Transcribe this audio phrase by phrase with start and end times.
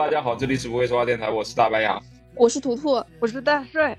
[0.00, 2.00] 大家好，这里是不会说话电台，我是大白牙，
[2.34, 3.94] 我是图图，我是大帅。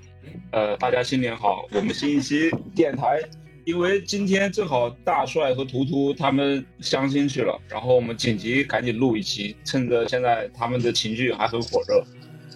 [0.52, 3.20] 呃，大家新年好，我们新一期电台，
[3.66, 12.04] 因为今天正好大帅和图图他们相亲去了，然后我们紧急赶紧录一期，趁着现在他们的情绪还很火热，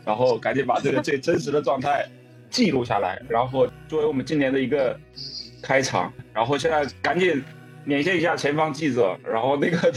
[0.04, 2.04] 然后赶紧把这个最真实的状态
[2.50, 5.00] 记录下来，然后作为我们今年的一个
[5.62, 7.44] 开场，然后现在赶紧
[7.86, 9.94] 连线一下前方记者，然后那个。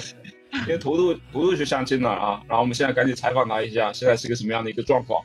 [0.68, 5.24] 因为图图图图去相亲了啊，然后我们现在赶紧采访他一下，现在是个什么样的一个状况？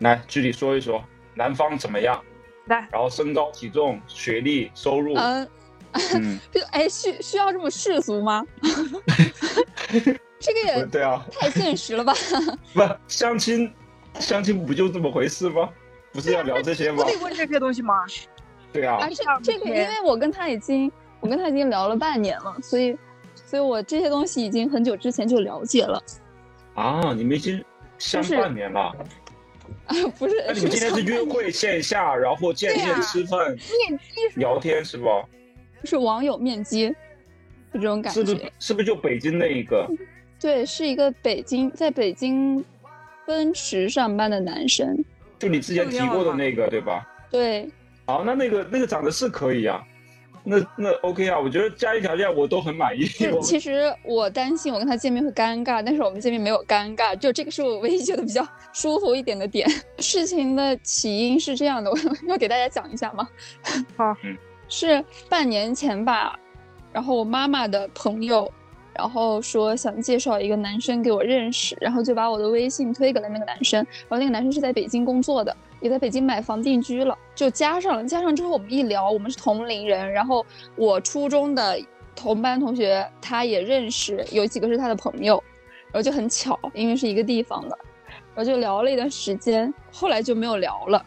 [0.00, 1.02] 来具体说一说，
[1.34, 2.22] 男方怎么样？
[2.66, 5.14] 来，然后身高、体重、学历、收入。
[5.14, 5.48] 嗯，
[6.52, 8.44] 这个哎，需需要这么世俗吗？
[10.38, 12.12] 这个也 对啊，太现实了吧？
[12.74, 13.72] 不，相亲
[14.18, 15.70] 相亲不就这么回事吗？
[16.12, 17.04] 不是要聊这些吗？
[17.04, 17.94] 不得问这些东西吗？
[18.70, 18.98] 对啊。
[19.00, 22.94] 而且这个，因为我跟他已经我跟他已经聊了半年了，所以。
[23.44, 26.02] 所以我这些东西已经很久之前就了解了，
[26.74, 27.62] 啊，你们已经
[27.98, 28.80] 相半年了，
[29.86, 35.24] 啊，不是，那你们今天是约会线下，然后见面吃饭，面基聊天是吧？
[35.84, 36.88] 是网友面基，
[37.72, 38.52] 就这种感觉，是不是？
[38.58, 39.86] 是不是就北京那一个？
[40.40, 42.64] 对，是一个北京，在北京
[43.26, 44.96] 奔驰上班的男生，
[45.38, 47.06] 就你之前提过的那个对吧？
[47.30, 47.70] 对。
[48.06, 49.82] 好，那那个那个长得是可以啊。
[50.46, 53.06] 那那 OK 啊，我觉得家庭条件我都很满意。
[53.42, 59.66] 其实我担心我跟他见面会尴尬，但是我们见面没有尴尬，就这个是我唯一觉得比较 舒服一点的点。
[59.98, 61.96] 事情的起因是这样的，我
[62.28, 63.26] 要给大家讲一下吗？
[63.96, 64.14] 好，
[64.68, 66.38] 是半年前吧，
[66.92, 68.52] 然后我妈妈的朋友，
[68.94, 73.78] 然后说想介绍一个男生给我认识，然后就把我的微信推给了那个男生，
[74.08, 75.56] 然后那个男生是在北京工作的。
[75.84, 78.04] 也在北京买房定居了，就加上了。
[78.04, 80.44] 加上之后，我们一聊，我们是同龄人，然后
[80.76, 81.78] 我初中的
[82.16, 85.34] 同班同学他也认识，有几个是他的朋友，
[85.92, 87.76] 然后就很巧，因为是一个地方的，
[88.34, 91.04] 然后就聊了一段时间，后来就没有聊了。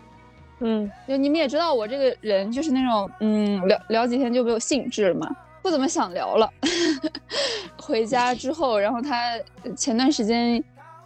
[0.59, 5.27] 嗯，就你们也知道我这个人就是那种，嗯，聊聊几天就没有兴致了嘛，
[5.63, 6.47] 不怎么想聊了。
[7.81, 9.33] 回家之后，然后他
[9.75, 10.63] 前段时间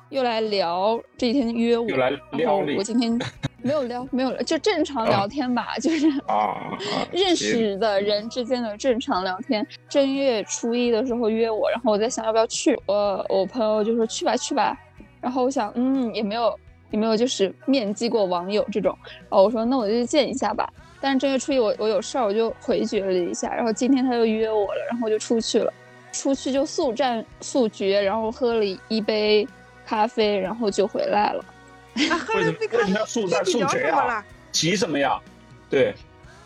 [0.10, 3.18] 又来聊，这几天约我，又来撩我今天。
[3.64, 6.56] 没有聊，没有聊，就正常聊天吧， 就是啊，
[7.12, 9.66] 认识的人之间的正常聊天。
[9.88, 14.78] 正月初一的时候约我，然后我在想要不要去，我我朋友就说去吧去吧，
[15.22, 16.58] 然后我想嗯也没有
[16.90, 18.98] 也没有就是面基过网友这种，
[19.30, 20.68] 然后我说那我就去见一下吧。
[21.00, 25.74] 但是正月初一我我有事儿我就回绝了一下，然后今天他又约我了，然后我就出去了，
[26.12, 29.48] 出去就速战速决，然后喝了一杯
[29.86, 31.44] 咖啡，然后就回来了。
[31.96, 34.24] 为什么为什么要速战速决啊？
[34.52, 35.20] 急什么呀？
[35.70, 35.94] 对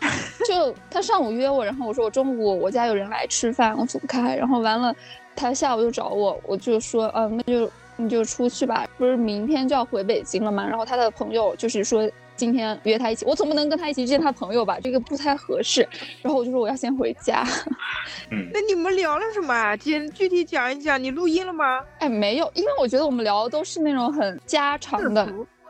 [0.46, 4.36] 就他上午约我，然后我说我中午我家有人来吃饭，我走不开。
[4.36, 4.94] 然后完了，
[5.34, 10.66] 他下午又找我，我就说，嗯，那就你就出去吧，不是明天就要回北京了吗？
[10.66, 12.08] 然后他的朋友就是说。
[12.36, 14.78] 今天约他一起，我总不能跟他一起见他朋友吧？
[14.82, 15.86] 这个不太合适。
[16.22, 17.44] 然后我就说我要先回家。
[18.30, 19.54] 嗯，那你们聊了什么？
[19.54, 19.76] 啊？
[19.76, 21.02] 姐具体讲一讲。
[21.02, 21.80] 你录音了吗？
[21.98, 25.26] 哎，没有，因为我觉得我们聊的都是那种很家常的。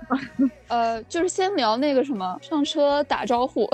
[0.69, 3.69] 呃，就是先聊那个什么，上车打招呼，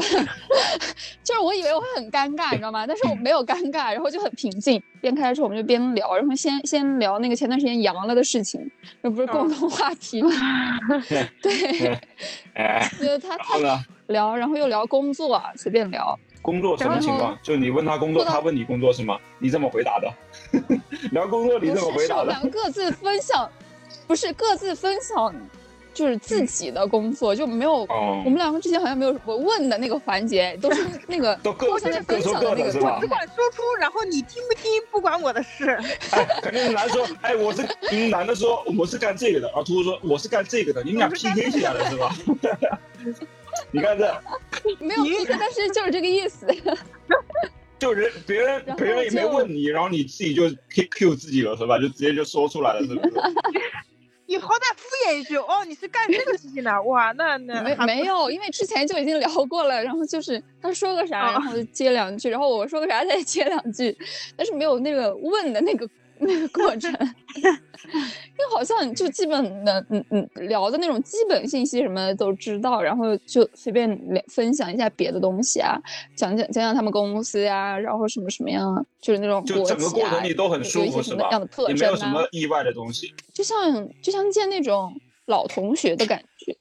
[1.22, 2.86] 就是我以为我会很尴尬，你知道吗？
[2.86, 4.82] 但是我没有尴尬，然后就很平静。
[5.00, 8.70] 边开车我们就边聊，然后先先聊那个前段时间阳了的事情，
[9.02, 10.30] 这不是共同话题吗？
[11.42, 11.98] 对，
[12.54, 13.58] 哎，就是他他
[14.06, 16.18] 聊，然后又聊工作，随便聊。
[16.40, 17.38] 工作什么情况？
[17.42, 19.18] 就你问他工作，他问你工作是吗？
[19.38, 20.12] 你怎么回答的？
[21.12, 22.20] 聊工作你怎么回答的？
[22.20, 23.48] 我们两个各自分享，
[24.06, 25.34] 不是各自分享。
[25.94, 27.86] 就是自己的工作就没有，
[28.24, 35.78] 我们两个之前好像没有什么问的那个环节，都是 那个互相在分享的那个，我只管说出，然后你听不听不管我的事。
[36.12, 37.62] 哎肯定是男说，哎，我是
[38.08, 42.14] 男的说我是干这个的，然后图图说我是干这个的，你们俩 PK 起来了是吧？
[43.70, 44.14] 你看这，
[44.78, 46.46] 没有 PK，但是就是这个意思。
[47.78, 51.78] 就是别人别人也没问你，然后你自己就 Q Q 自己了是吧？
[51.78, 53.10] 就直接就说出来了是不是？
[54.32, 57.12] 你好歹敷衍一句哦，你是干这个事情的哇？
[57.18, 63.94] 那那没没有，因为之前就已经聊过了，然后就是他说个啥，然后就接两句，然后我说个啥再接两句，
[64.34, 65.86] 但是没有那个问的那个。
[66.24, 66.90] 那 个过程，
[67.34, 73.98] 因为好像就基本的，嗯嗯，聊的那种基本信息什么都知道，然后就随便
[74.28, 75.76] 分享一下别的东西啊，
[76.16, 81.28] 讲讲讲讲他们公司呀，然后什么什么样，就是那种就整个过程你都很舒服，是吧？
[81.68, 84.92] 也没有什么意外的东西，就像就像见那种
[85.26, 86.56] 老同学的感觉。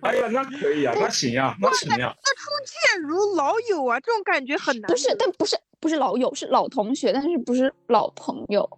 [0.00, 4.88] 哎呀，那可以啊，那行呀，那行呀，那初见如老友啊，这种感觉很难。
[4.88, 8.68] 不是，但不是不是老友，是老同学，但是不是老朋友。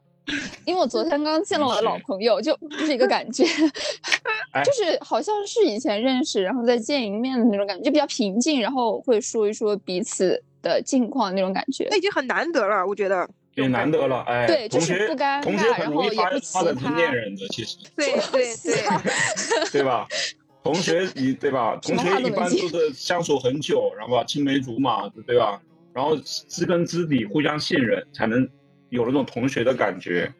[0.65, 3.45] 因为我昨天刚见了我的老朋友，就不是一个感觉，
[4.53, 11.97] 哎就是好像是以前认识，然后再见一面的那种感觉，就比较平静，然后会说一说彼此的近况那种感觉那。
[11.97, 13.29] 已经很难得了，我觉得。
[13.57, 20.07] 也难得了，哎，对就是不尴同学尬很容易发然后也不发展成恋人的，其实对对对，对吧？
[20.63, 21.77] 同学你对吧？
[21.83, 25.61] 同学一般都是相处很久，然后，青梅竹马，对吧？
[25.93, 28.49] 然后知根知底，互相信任，才能
[28.91, 30.31] 有那种同学的感觉。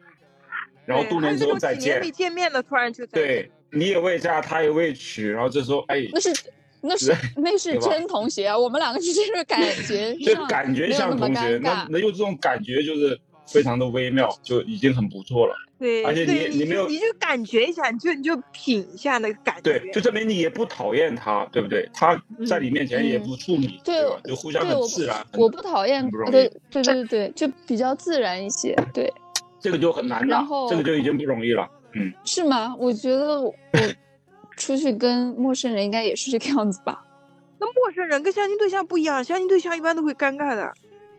[0.85, 6.33] 然后多年之后再见见面的，突然就对，你也未嫁，他也未娶，然后这时候哎，那是
[6.81, 11.73] 那是 那是真同学啊，我们两个就是感觉就感觉像同学，那。
[11.73, 13.17] 那能有这种感觉就是
[13.53, 15.55] 非常的微妙，就已经很不错了。
[15.79, 19.61] 对，而且你你没有你就感觉一下，你就你就品一下那个感觉。
[19.61, 21.89] 对，就证明你也不讨厌他，对不对？
[21.93, 22.15] 他
[22.47, 23.95] 在你面前也不触你，嗯对？
[24.25, 28.75] 就互相很自然，我不讨厌很不容，易对对对对，就比较自然一些。
[28.93, 29.11] 对，
[29.59, 31.67] 这个就很难了，然后这个就已经不容易了。
[31.93, 32.75] 嗯，是吗？
[32.77, 33.53] 我觉得我
[34.57, 37.03] 出去跟陌生人应该也是这个样子吧，
[37.59, 40.71] 那陌生人跟相亲对象不一样，相亲对象一般都会尴尬的。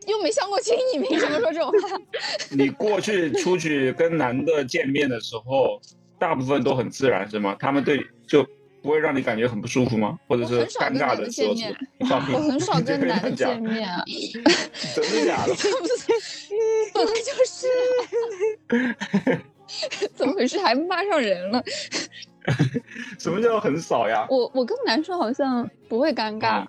[0.07, 1.99] 又没相过亲，你凭什么说这种话？
[2.51, 5.81] 你过去出去跟男的见面的时候，
[6.19, 7.57] 大部分都很自然，是吗？
[7.59, 8.47] 他们对就
[8.83, 10.19] 不会让你感觉很不舒服吗？
[10.27, 14.03] 或者是尴尬的的时候见面，你放屁我很少跟男的见面啊，
[14.95, 15.55] 真的假的？
[16.95, 17.67] 本来就是
[19.37, 20.59] 啊，怎么回事？
[20.59, 21.63] 还骂上人了？
[23.19, 24.27] 什么叫很少呀？
[24.29, 26.67] 我我跟男生好像不会尴尬。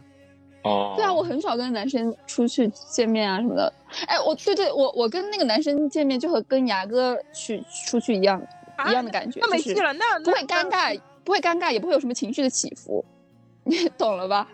[0.64, 3.72] 哦，对啊，我很少跟男生出去见面啊什么的。
[4.08, 8.40] 哎，我对对，我我跟那个男生见面就和跟牙哥去出去一样、
[8.76, 10.68] 啊一样的感觉，那没戏了，那不会尴。
[10.70, 13.06] 尬，不会尴尬，也不会有什么情绪的起伏，
[13.66, 14.48] 你 懂了吧？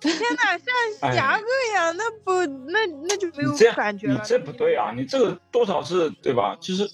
[0.00, 0.66] 天哪，像
[1.00, 4.14] 哎牙哥一样，那不那那就没有你这感觉了。
[4.14, 4.92] 你这不对啊！
[4.94, 6.56] 你这个多少是对吧？
[6.60, 6.88] 就是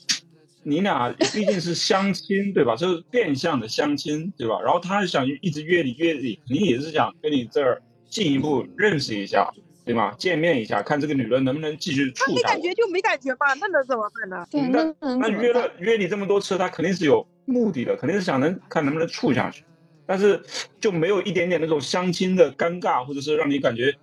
[0.62, 2.74] 你俩毕竟是相亲，对吧？
[2.76, 4.60] 就是变相的相亲，对吧？
[4.62, 7.82] 然后他想一直约你约你，肯定也是想跟你这儿
[8.12, 9.50] 进一步认识一下，
[9.86, 10.14] 对吗？
[10.18, 12.42] 见面一下，看这个女人能不能继续他处下去。
[12.42, 14.46] 没感觉就没感觉嘛，那能怎么办呢？
[14.70, 19.64] 那那约了约你这么多次，他肯定是有目的的，肯定是想能看能不能处下去，
[20.04, 20.38] 但是
[20.78, 23.94] 就没有一点点那种相亲的尴尬，或者是让你感觉，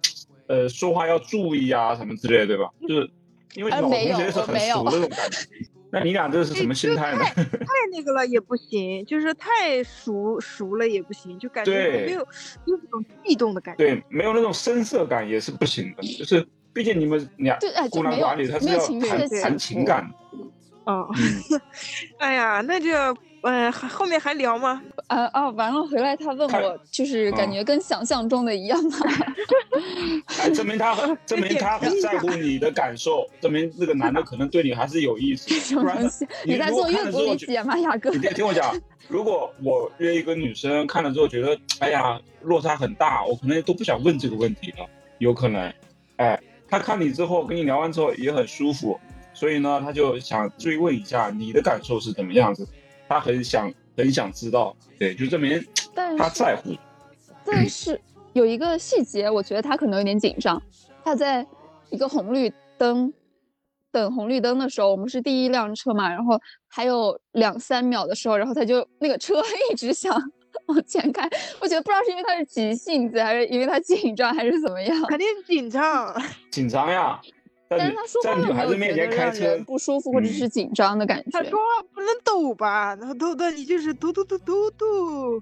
[0.47, 2.67] 呃，说话要注意啊什么之类的，对吧？
[2.81, 3.11] 就是
[3.53, 5.47] 因为老同学是很熟的那种感觉。
[5.91, 7.19] 那你俩这是什么心态呢？
[7.19, 12.19] 太太那个了也不行，就是太熟熟了也不行，就感觉没有
[12.65, 13.83] 有那种悸动的感觉。
[13.83, 20.15] 对，没有那种深色感也是不行的，就是毕竟你们俩对孤男寡女，他是没有要谈谈情感的。
[20.85, 21.61] 哦，嗯，
[22.19, 22.89] 哎呀，那就
[23.41, 24.81] 呃还后面还聊吗？
[25.07, 25.49] 啊啊！
[25.51, 28.97] 完了回来他问我，就是感啊觉跟想象中的一样吗？
[30.39, 36.27] 哎，证明他很证明他很在乎你的感受，证明那个男的可能对你还是有意思，东西？
[36.45, 38.09] 你在做阅读理解吗，雅哥？
[38.11, 38.75] 你听听我讲，
[39.07, 44.85] 如果我约一个女生看了之后觉得，哎呀，落差很大，我可能都不想问这个问题了，
[45.19, 45.73] 有可能，
[46.17, 48.99] 哎，他看你之后跟你聊完之后也很舒服，
[49.33, 52.67] 所以呢，他就想追问一下你的感受是怎么样子，
[53.09, 55.61] 他很想很想知道，对，就证明
[56.17, 56.75] 他在乎，
[57.43, 57.99] 但是
[58.33, 60.61] 有一个细节，我觉得他可能有点紧张。
[61.03, 61.45] 他在
[61.89, 63.11] 一个红绿灯
[63.91, 69.41] 等红绿灯的时候，我们是第一辆车嘛，然后还有两三秒的时候，然后他就那个车
[69.71, 70.13] 一直想
[70.67, 71.27] 往前开。
[71.59, 75.03] 我觉得不知道是因为他是急性子，还是因为他紧张，还是怎么样。
[75.07, 76.13] 肯定紧张。
[76.51, 77.19] 紧张呀，
[77.69, 81.29] 但是他说在女话又没有孩子面觉得让前开车人，不舒服或者嗯是紧张的感觉。
[81.31, 82.95] 他说话不能抖吧？
[82.95, 85.41] 然后抖的你就是嘟嘟嘟嘟嘟。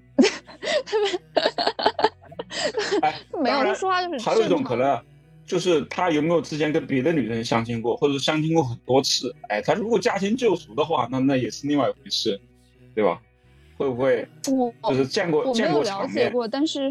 [3.00, 5.00] 哎，没有，他说话就是还有一种可能，
[5.46, 9.34] 就是他有没有之前跟别的女生相亲过，或者是相亲过很多次。
[9.48, 12.38] 哎，他如果驾轻就熟的话，那那也是另外一回事，
[12.94, 13.20] 对吧？
[13.78, 14.26] 会不会
[14.82, 16.26] 就是见过见我没有了过场面？
[16.26, 16.90] 解过，但是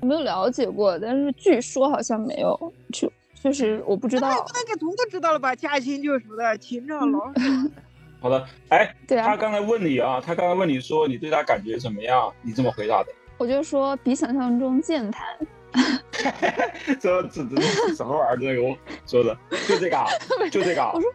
[0.00, 4.52] 没有了解过，但是据说好像没有，就就是我不知道那不。
[4.52, 5.54] 能给图图知道了吧？
[5.56, 7.32] 驾轻就熟的，情场老手。
[8.20, 12.32] 好的，哎，对啊他刚才问你啊，他刚才问你说你对他感觉怎么样？
[12.42, 13.08] 你这么回答的？
[13.38, 15.24] 我就说比想象中健谈，
[17.00, 18.54] 这这这这什么玩意儿？
[18.54, 19.34] 这个我说的
[19.66, 20.06] 就这个啊，
[20.52, 21.00] 就这个啊我。
[21.00, 21.10] 说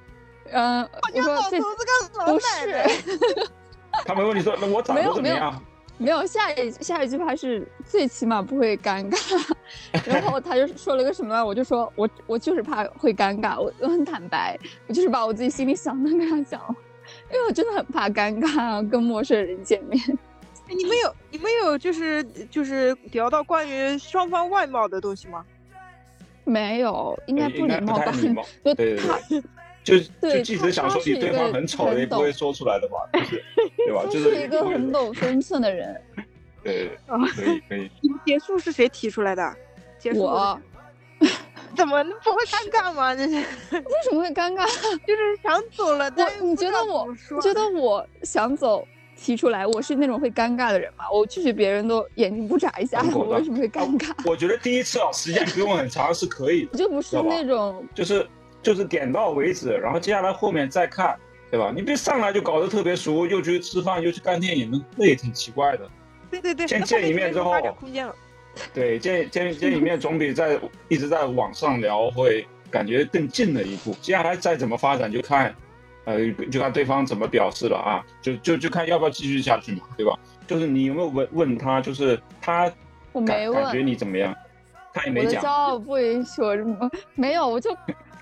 [0.51, 2.87] 嗯、我家老头说这子跟老不奶奶。
[2.87, 3.49] 是
[4.05, 5.61] 他没问你说那我长得怎么样？
[5.97, 9.55] 没有下一下一句话是最起码不会尴尬，
[10.05, 16.61] 然后他就说了个什么，我就说我我就是怕会尴尬，我我很坦白，我就是把我自己心里想的跟他讲，
[17.31, 19.99] 因为我真的很怕尴尬啊，跟陌生人见面。
[20.67, 25.45] 哎你们有你们有就是就是聊到关于双方外貌的东西吗？
[26.43, 28.11] 没有，应该不不礼貌吧？
[28.65, 29.19] 就对对他
[29.85, 32.97] 就就对即使想说你对方很丑，也不会说出来的吧？
[33.13, 33.43] 就是
[33.77, 34.03] 对吧？
[34.11, 36.01] 就是一个很懂分寸的人。
[36.63, 37.89] 对，哦可以可以。
[38.01, 39.55] 你们结束是谁提出来的？
[39.99, 40.59] 结束我
[41.77, 43.15] 怎么不会尴尬吗？
[43.15, 44.65] 这是为什么会尴尬？
[45.05, 47.07] 就是想走了，但你觉得我
[47.41, 51.05] 觉得我想走提出来，我是那种会尴尬的人吗？
[51.11, 54.11] 我拒绝别人都眼睛不眨一下，我为什么会尴尬？
[54.25, 58.27] 我觉得第一次啊，时间不用很长是可以的，我就不是那种就是
[58.65, 61.15] 就是点到为止，然后接下来后面再看，
[61.51, 61.71] 对吧？
[61.75, 65.87] 你别上来就搞得特别熟，又去吃饭又去看电影，那那也挺奇怪的。
[66.31, 68.15] 对对对，见那后面见一面之后空间了。
[68.73, 73.95] 对，见见见一面总比在一直在网上聊会感觉更近了一步。
[74.01, 75.55] 接下来再怎么发展就看，
[76.05, 80.17] 呃，就看对方怎么表示了啊，就就就看要不要继续下去嘛，对吧？
[80.47, 82.71] 就是你有没有问问他，就是他
[83.11, 84.33] 我没感感觉，你怎么样，
[84.93, 85.51] 他也没讲我的骄。
[85.51, 87.75] 傲不允许我这么没有，我就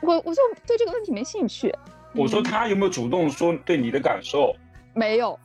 [0.03, 1.73] 我我就对这个问题没兴趣。
[2.13, 4.55] 我说嗯他有没有主动说对你的感受，
[4.93, 5.39] 没有，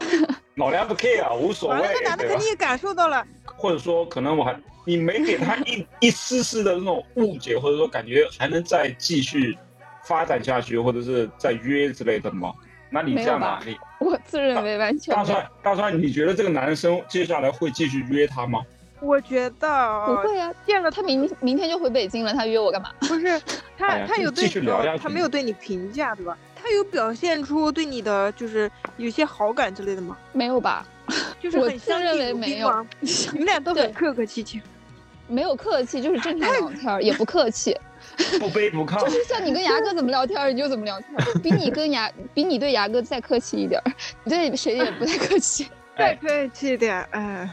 [0.56, 2.48] 老娘不 care，无所谓完了，那，男的肯定？
[2.48, 9.56] 也感受到了，或者说可能我还你没给他一一丝丝的那种误解，或者说感觉还能再继续
[10.04, 12.52] 发展下去，或者是再约之类的吗？
[12.90, 18.62] 那你这样没有吧，啊你我自认为完全大帅大帅，你觉得这个男生接下来会继续约他吗？
[19.00, 20.52] 我觉得不会啊。
[20.66, 22.90] 见了他明明天就回北京了，他约我干嘛？
[23.00, 23.40] 不是
[23.76, 26.36] 他哎他有对继续聊下呃去他没有对你评价对吧？
[26.54, 30.16] 他有表现出对你的就是有些好感之类的吗？
[30.32, 30.86] 没有吧？
[31.40, 32.86] 就是我自认很相敬为没有如宾吗？
[33.32, 34.60] 你们俩都很客客气气。
[35.26, 37.74] 没有客气，就是正常聊天儿，也不客气。
[38.38, 41.38] 不卑不亢就，是像你跟牙哥怎么聊天儿，你就怎么聊天儿。
[41.40, 43.92] 比你跟牙，比你对牙哥再客气一点儿，
[44.24, 45.66] 你对谁也不太客气。
[45.96, 47.50] 再哎，客气一点，哎，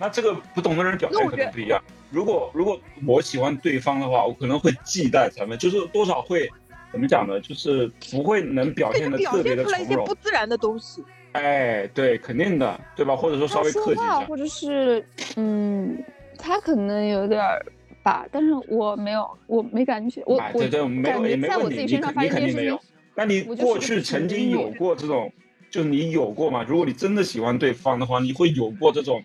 [0.00, 1.80] 那这个不懂的人表现可能不一样。
[2.10, 6.50] 如果如果我喜欢对方的话，我可能会忌惮他们，就是多少会
[6.90, 7.38] 怎么讲呢？
[7.40, 10.06] 就是不会能表现的特别的现出来一些从容。
[10.06, 11.04] 不自然的东西。
[11.32, 13.14] 哎，对，肯定的，对吧？
[13.14, 14.20] 或者说稍微客气一下。
[14.22, 16.02] 或者是嗯，
[16.38, 17.64] 他可能有点儿
[18.02, 22.80] 吧，但是我没有，我没感觉，我我哎对对，没有感觉在我自己身上发现这件事情肯定没有。。
[23.14, 25.30] 那你过去曾经有过这种，
[25.70, 26.64] 就是你有过吗？
[26.66, 29.22] 如果你真的喜欢对方的话，你会有过这种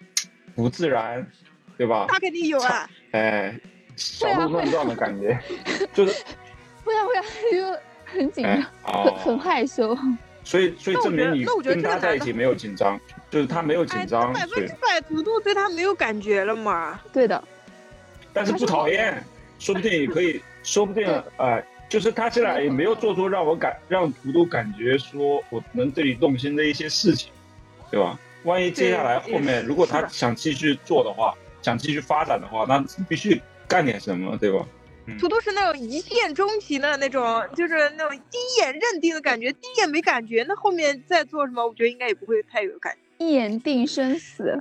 [0.56, 1.26] 不自然，
[1.78, 2.06] 对吧？
[2.08, 3.60] 他肯定有啊，哎，
[3.96, 5.38] 小鹿乱撞的感觉，
[5.94, 6.24] 就是
[6.84, 7.80] 会啊会啊，就
[8.20, 9.98] 很紧哎张，很很哦，害羞。
[10.44, 13.00] 所以所以证明你跟他在一起没有紧张，
[13.32, 17.00] 就是他没有紧哎，张，百分之百图图对他没有感觉了嘛？
[17.12, 17.44] 对的，
[18.32, 19.24] 但是不讨厌，
[19.58, 27.32] 说不定也可以，说不定对哎、就是他现在也没有做出让我感让图图感觉说我能对你动心的一些事情，
[27.90, 28.20] 对吧？
[28.46, 34.66] 万一接下来后面如果他想继续做的话，想继续发展的话，那必须干点什么，对吧？
[35.20, 43.00] 图图是那种一见钟情的那种，就是那种第一眼认定的感觉，第一眼没感觉，那后面再做什么，我觉得应该也不会太有感觉。
[43.26, 44.58] 一眼定生死。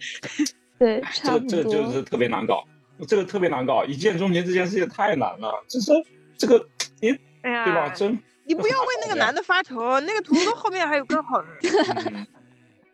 [0.78, 2.02] 对，差不这这个就是。
[2.02, 2.62] 特别难搞，
[3.08, 5.92] 这个特别难搞，一见钟情这件事情太难了，就是
[6.36, 6.68] 这个，
[7.00, 7.10] 你
[7.42, 7.88] 哎呀，对吧？
[7.90, 11.46] 真，你不要为那个 男的发愁，那个图图后面还有更好的。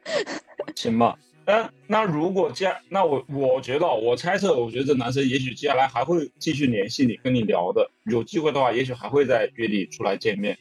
[0.07, 0.25] 嗯，
[0.75, 1.19] 行吧。
[1.47, 10.59] 那那如果这样，那我我觉得，我猜测，我觉得这男生也许接下来还会继续联系你，跟你聊的，有机会的话，也许还会在约你出来见面。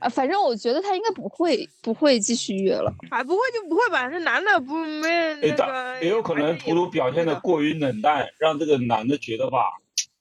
[0.00, 2.92] 啊，反正我觉得他应该不会不会继续约了。
[3.10, 4.08] 啊，不会就不会吧？
[4.10, 9.60] 这男的不没那个，也有可能图图表现的过于冷淡，让这个男的觉得吧，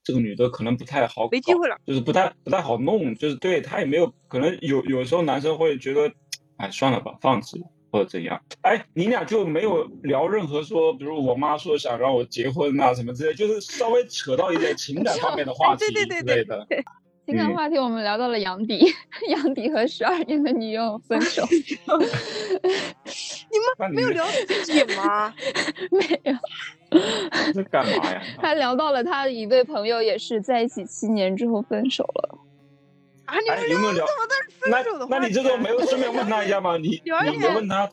[0.04, 1.76] 这个女的可能不太好，没机会了。
[1.88, 6.12] 就是不太不太好弄，就是对他也没有可能有有时候男生会觉得，
[6.58, 7.60] 哎，算了吧，放弃
[7.94, 8.42] 或者怎样。
[8.62, 16.66] 哎，你俩就没有聊任何说，比如我妈说想让我结婚啊什么之类，就是稍微扯到一点情感方面的话 题哎对对对之类的。
[16.72, 16.84] 嗯
[17.26, 18.86] 情感话题我们聊到了杨迪，
[19.30, 21.78] 杨迪和十二年的女友分手， 你
[23.80, 25.34] 们没有聊自己吗？
[25.90, 26.36] 没有。
[27.54, 28.22] 这干嘛呀？
[28.42, 32.38] 他聊到了他的一位朋友也是在一起七年之后分手了。
[33.26, 34.06] 啊，你哎，们有没有聊？
[34.70, 36.78] 那分手的话那你这个没有顺便问他一下吗？
[36.78, 37.02] 你
[37.32, 37.90] 你没问他，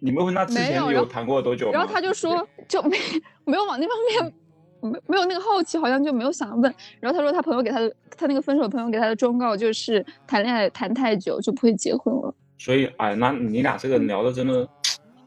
[0.00, 1.70] 你没问他之前没有谈过多久？
[1.72, 2.98] 然后他就说就没
[3.44, 4.34] 没有往那方面
[4.80, 6.72] 没没有那个好奇，好像就没有想问。
[7.00, 12.34] 然后他说他朋友给他的他那个分手的朋友给他的忠告就是谈恋爱谈太久就不会结婚了。
[12.58, 14.66] 所以，哎，那你俩这个聊的真的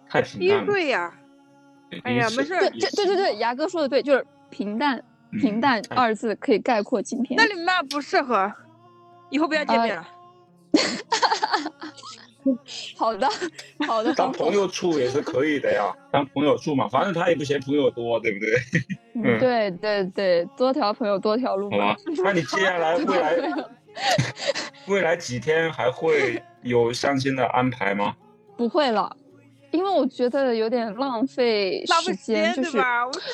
[0.10, 0.65] 太平一淡了。
[0.65, 1.13] 对呀，
[2.03, 4.98] 哎呀，没事对，对对对，牙哥说的对，就是平淡
[5.32, 7.46] 嗯平淡哎二字可以概括今天那。
[7.46, 8.51] 你们俩不适合，
[9.29, 10.07] 以后不要见面了。
[12.95, 13.27] 好的
[13.86, 18.50] 好的，当朋友处也是可以的呀，当朋友处嘛，反正他也不嫌朋友多，对不对？
[19.15, 23.36] 嗯对对对，多条朋友多条路嘛好吧。，那你接下来未来
[24.88, 28.15] 未来几天还会有相亲的安排吗？
[28.57, 29.15] 不会了，
[29.72, 32.78] 因为我觉得有点浪费浪费时时间，就是？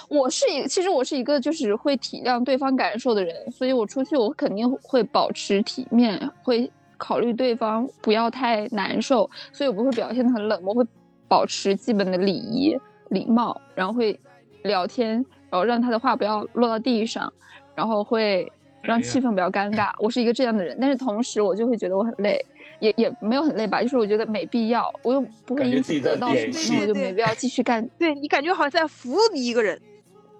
[0.09, 10.85] 我我是一，其实我是一个就是会体谅对方感受的人，所以我出去我肯定会保持体面，会考虑对方不要太难受，所以我不会表现的很冷漠，会
[11.27, 12.77] 保持基本的礼仪
[13.09, 14.19] 礼貌，然后会
[14.63, 15.13] 聊天，
[15.49, 17.31] 然后让他的话不要落到地上，
[17.75, 18.51] 然后会
[18.81, 19.91] 让气氛比较尴尬。
[19.99, 22.43] 我是一个这样的人，但是同时我就会觉得我很累。
[22.85, 29.81] 也也没有很累吧，就是我觉得没必要，我又不会因此感觉自己在得到什么，那我就没必要继续干，对你感觉好像在服务你一个人，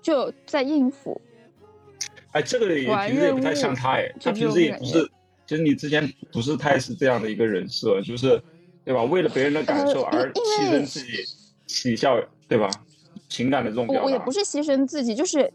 [0.02, 1.20] 就在应付。
[2.32, 5.10] 哎，这个也玩平时也不太像他哎，他平时也不是，
[5.48, 8.42] 其实你之前不是太是这样的一个人设，就是
[8.84, 9.04] 对吧？
[9.04, 11.24] 为了别人的感受而牺牲自己
[11.68, 12.70] 喜笑，对吧？
[13.28, 15.52] 情感的这种表达我我也不，是牺牲自己，就是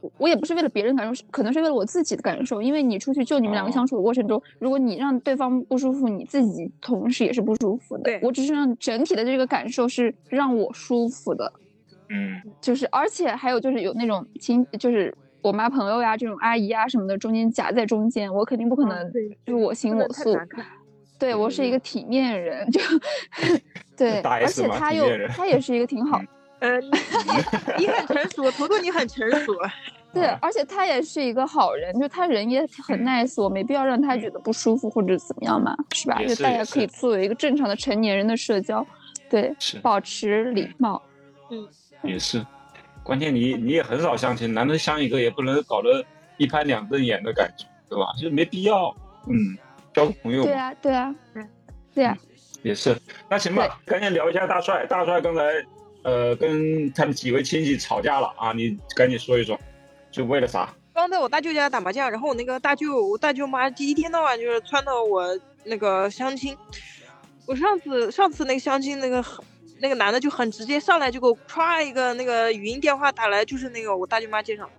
[0.00, 2.60] 我我也不是为了别人感受，可能是为了我自己的感受。
[2.60, 8.04] 因为你出去就你们两个哦相处的过程中，如果你让对方不舒服，你自己同时也是不舒服的。
[8.04, 11.52] 对我只是让整体的这个感受是让我舒服的，
[12.08, 20.36] 嗯，就是而且还有就是有那种亲，就是我妈朋友呀这种阿姨啊什么的中间夹在中间，我肯定不可能就是我行我素。
[21.18, 22.80] 对我是一个体面人，就
[23.94, 26.28] 对，而且他又他也是一个挺好嗯，
[26.60, 26.78] 呃，
[27.78, 29.52] 你很成熟，图图你很成熟，
[30.12, 36.20] 对，啊而且他也是一个好人，就他人也很嗯 nice，我没必要让他觉得不舒服或者怎么样嘛，是吧？
[36.20, 38.86] 也就大也家可以作为一个正常的成年人的社交，
[39.28, 41.00] 对，保持礼貌。
[41.50, 41.66] 嗯
[42.02, 42.44] 也是，
[43.02, 46.04] 关键你你也很少相亲，难得相一个也不能搞得
[46.38, 48.06] 一拍两瞪眼的感觉，对吧？
[48.20, 48.94] 就没必要，
[49.28, 49.56] 嗯，
[49.92, 51.48] 交个朋友嘛，对啊，对啊嗯，
[51.94, 52.16] 对啊，
[52.62, 52.96] 也是。
[53.28, 55.42] 那行吧，赶紧聊一下大帅，大帅刚才
[56.02, 59.58] 呃跟他们几位亲戚吵架了啊，你赶紧说一说，
[60.10, 60.74] 就为了啥？
[60.92, 66.56] 刚在我大舅家打麻将，然后我那个大舅，我大舅妈一天到晚就是撺掇我那个相亲。
[67.46, 69.24] 我上次上次那个相亲，那个
[69.80, 74.70] 那个男的就很直接，上来就给我歘一个那个语音电话打来，就是那个我大舅妈介绍的。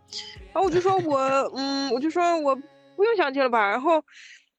[0.53, 1.19] 然后我就说我
[1.55, 2.55] 嗯，我就说我
[2.95, 3.69] 不用相亲了吧。
[3.69, 4.03] 然后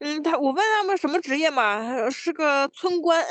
[0.00, 3.24] 嗯，他 我问他们什么职业嘛，是个村官。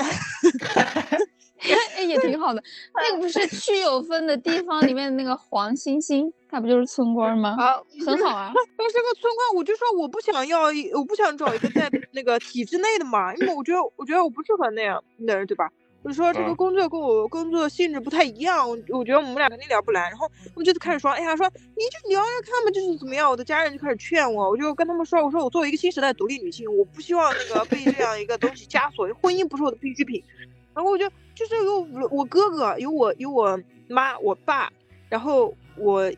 [1.95, 2.63] 哎，也挺好的。
[2.95, 7.55] 那个不是 区有分的地方里面的那个黄星星，他不就是村官吗？
[7.59, 8.51] 啊，很好啊。
[8.75, 15.69] 但是个村官，我就说我不想要一，我不想找一个在那个体制内的嘛，因为我觉得我觉得我不适合那样的人，对吧？
[16.03, 20.01] 我就说这个嗯工作跟我工作性质不太一样，我我觉得我们俩肯定聊不来。
[20.09, 23.29] 然后我们就开始说，哎呀，说你就聊聊看嘛，就是怎么样。
[23.29, 30.23] 我的家人就开始劝我，我就跟他们说，我说我作为一个新时代独立女性，我不希望那个被这样一个东西枷锁，婚姻不是我的必需品。
[30.73, 34.71] 然后我就就是有我我哥哥，有我有我妈我爸，
[35.09, 36.11] 然后我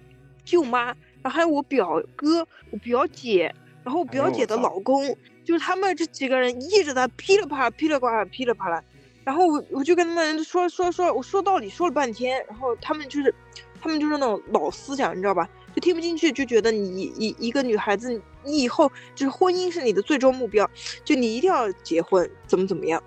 [0.45, 0.85] 舅妈，
[1.21, 5.05] 然后还有我表哥、我表姐，然后我表姐的老公，
[5.43, 8.83] 就是他们这几个人一直在噼里啪啦、噼里啪啦、噼里啪啦。
[9.23, 13.33] 然后我我就跟他们说说说，我说道理说了半天，然后他们就是
[13.81, 15.49] 他们就是那种老思想，你知道吧？
[15.73, 20.69] 就听不进去，就觉得你一一个女孩子，你以后就是婚姻是你的最终目标，
[21.03, 23.01] 就你一定要结婚，怎么怎么样。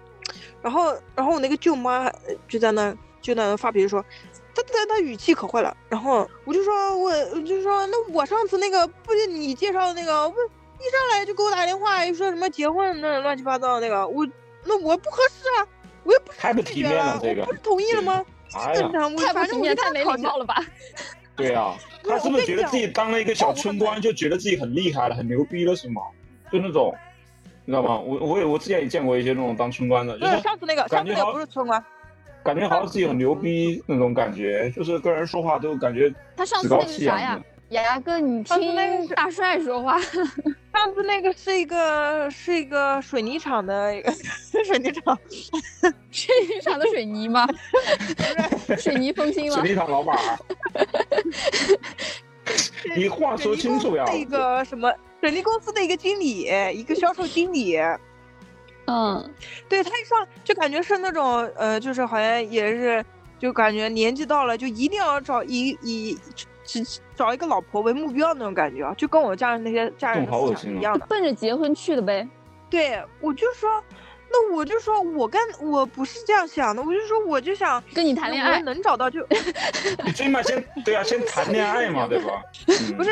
[0.63, 4.05] 然后，然后我那个舅妈呃就在那就在那发脾气说，
[4.55, 5.77] 她她她语气可坏了。
[5.89, 14.27] 然后我就说，我我就说，那我上次那个不是你介绍的那个，我一上来就给我打电话，又说什么结婚那乱七八糟的那个，我
[14.65, 15.69] 那我不合适啊，
[16.05, 18.25] 我又不是太不体面了拒绝了，这个我不是同意了吗？
[18.53, 20.65] 哎呀，正常，我太不反正我体面，太没礼貌了吧？
[21.37, 21.75] 对啊，
[22.07, 26.01] 他是不是觉得自己当了一个小村官，就觉得自己很厉害了，很牛逼了，是吗？
[26.51, 26.95] 就那种，
[27.67, 27.99] 你知道吗？
[27.99, 31.85] 我我也我之前也见过一些那种当村官的，就不是是上次那个，上次那个感觉不是村官，
[32.45, 37.41] 感觉好像自己很牛逼那种感觉，就是跟人说话都感觉他上次那个是啥呀？
[37.71, 39.99] 雅雅哥，你上次那个是听大帅说话，
[40.73, 44.13] 上次那个是一个是一个水泥厂的一个
[44.65, 45.19] 水泥厂，
[46.13, 47.45] 水泥厂的水泥吗？
[48.79, 49.71] 水泥封心吗水？
[49.71, 50.17] 泥厂老板，
[52.97, 54.07] 你话说清楚呀！
[54.07, 57.77] 水泥公司的一个什么水泥公司的一个经理，一个销售经理，
[58.87, 59.35] 嗯，
[59.69, 63.05] 对他一上就感觉是那种呃，就是好像也是
[63.39, 66.17] 就感觉年纪到了就一定要找以以
[66.65, 71.07] 只找一个老婆为目标那种感觉啊，就跟我家人那些家人想是一样的。
[71.07, 72.29] 奔着结婚去的呗。
[72.69, 73.71] 对，我就说，
[74.39, 79.25] 那我就说我跟我不是这样想的，我就说我就想跟你谈恋爱，能找到就
[80.05, 82.43] 你最起码先对啊，先谈恋爱嘛，对吧？
[82.69, 83.11] 嗯不是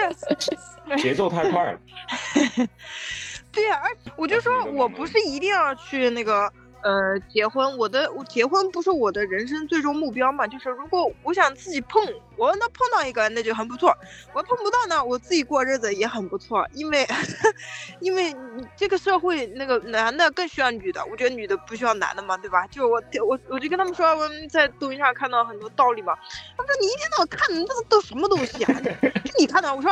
[0.99, 1.79] 节奏太快了。
[3.53, 10.47] 对呀、而 我就说我不是一定要去那个呃，结婚，我的我结婚不是我的人生最终目标嘛？
[10.47, 12.03] 就是如果我想自己碰，
[12.37, 13.91] 我能碰到一个那就很不错；
[14.33, 16.65] 我碰不到呢，我自己过日子也很不错。
[16.73, 17.05] 因为，
[18.01, 18.35] 因为
[18.77, 22.65] 这个社会那个男的更需要女的，我觉得女的不需要男的嘛，对吧？
[22.69, 26.15] 就我我我就跟他们说，我在抖音上看到很多道理嘛。
[26.57, 28.81] 他说你一天到晚看的这都什么东西啊？
[29.25, 29.91] 就你看的，我说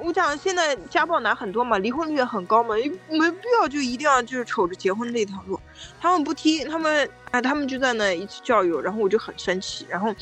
[0.00, 5.58] 我讲现在家暴男很多嘛，离婚率也很高嘛，没必要就一定要就是瞅着结婚这条路，
[5.98, 6.32] 他们不。
[6.42, 10.12] 听他们啊，他们就在那一起教育，然后我就很生气，然后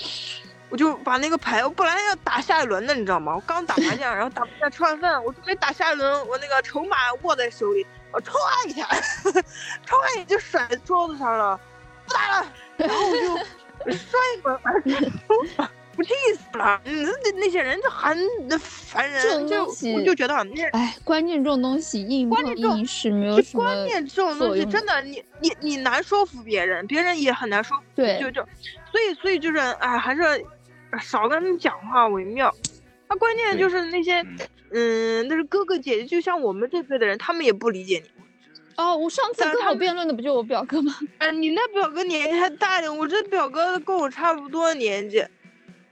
[0.70, 3.35] 我就把那个牌，我本来要打下一轮的，你知道吗？
[3.35, 8.33] 我刚打麻将， 然后打麻将吃完饭，我准备打下一轮，我那个筹码握在手里，我歘
[8.68, 8.87] 一下，
[9.85, 11.59] 歘一下就甩桌子上了，
[12.06, 14.61] 不打了，然后我就摔一个。
[15.96, 16.80] 我 气死了！
[16.85, 18.16] 嗯，那那些人就很
[18.59, 20.35] 烦人，就我就觉得，
[20.72, 27.83] 哎，关键这种东西硬碰硬是没有什么关键这种东西真的，你你你难说服别人，别人也很难说服。
[27.94, 28.40] 对，就就，
[28.90, 30.22] 所以所以就是，哎，还是
[30.98, 32.55] 少跟他们讲话为妙。
[33.09, 34.24] 他关键就是那些，
[34.72, 38.11] 嗯，那是哥哥姐姐，就像我们这辈的人，他们也不理解你。
[38.76, 40.94] 哦，我上次跟我辩论的不就我表哥吗？
[41.18, 45.24] 哎，你那表哥年纪还大点，我这表哥跟我差不多年纪。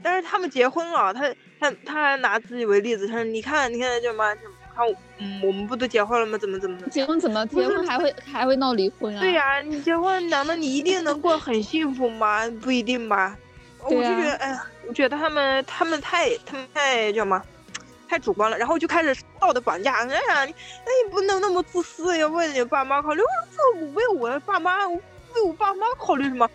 [0.00, 4.86] 但是他们结婚了，他他他还拿自己为例子，他说：“你看，你看，就妈，看，
[5.18, 6.38] 嗯，我们不都结婚了吗？
[6.38, 6.88] 怎么怎么的？
[6.88, 9.20] 结婚怎么结婚还会还会闹离婚啊？
[9.20, 12.48] 对呀，你结婚，难道你一定能过很幸福吗？
[12.62, 13.36] 不一定吧。
[13.84, 17.42] 我就觉得，哎呀，我觉得他们他们太他们太叫什么，
[18.08, 18.56] 太主观了。
[18.58, 20.06] 然后就开始道德绑架。
[20.06, 23.22] 哎呀，你那你不能那么自私，要为你爸妈考虑。
[23.80, 26.48] 我为我的爸妈，为我爸妈考虑什么？”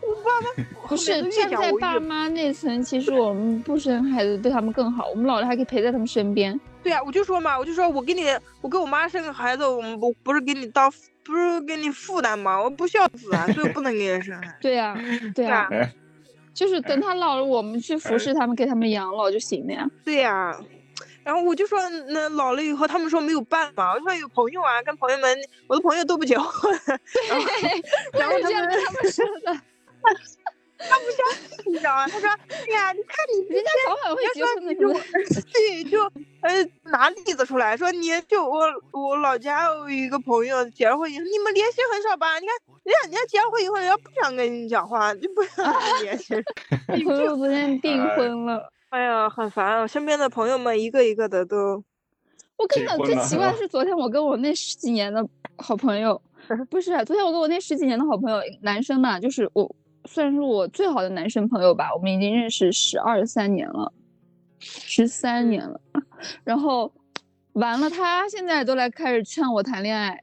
[0.00, 6.58] 我爸妈不是站在爸妈那层，其实我们不生孩子对他们更好，我们老了还可以陪在他们身边。
[6.84, 8.24] 对呀，我就说嘛，我就说我给你，
[8.60, 10.90] 我给我妈生个孩子，我们不不是给你当，
[11.24, 12.62] 不是给你负担吗？
[12.62, 14.56] 我不孝子啊，所以不能给你生孩。
[14.60, 14.96] 对呀，
[15.34, 15.68] 对呀，
[16.58, 19.88] 就是等他老了，我们去服侍他们，给他们养老就行了呀。
[20.04, 20.58] 对呀，
[21.22, 26.72] 然后我就说，那老了以后，他们说没有办法，我说有朋友啊，跟朋友们，我的朋友都不结婚，
[28.12, 29.60] 然后 他们他们说的。
[30.78, 32.06] 他不相信，你知道吗？
[32.06, 34.92] 他说：“哎呀，你看你人家早晚会结婚的，就
[35.52, 36.00] 对，就
[36.42, 38.60] 呃拿例子出来说，你就我
[38.92, 42.38] 我老家有一个朋友结了婚以后，你们联系很少吧？
[42.38, 45.66] 你看人家人家结了婚以后，人家不想跟你讲话，就不想
[46.02, 46.34] 联系。
[47.04, 49.86] 朋友昨天订婚了，哎呀，很烦啊！
[49.86, 51.82] 身边的朋友们一个一个的都，
[52.56, 56.20] 我跟你讲，最奇怪的是昨天我跟我那十几年的好朋友，
[56.70, 59.74] 不是昨天我跟我那十几年的好朋友，男生嘛，就是我。
[60.10, 63.92] 算是我最好的男生朋友吧，我们已经认识十二三年了，
[64.58, 65.78] 十三年了。
[66.42, 66.90] 然后
[67.52, 70.18] 完了，他现在都来开始劝我谈恋爱，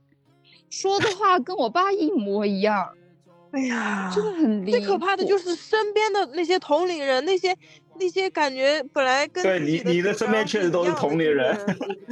[0.69, 2.89] 说的话跟我爸一模一样。
[3.53, 7.55] 哎呀，真的很离最可怕的就是身边的那些同龄人，那些
[7.97, 11.55] 那些感觉本来跟对你你的身边确实都是同龄人，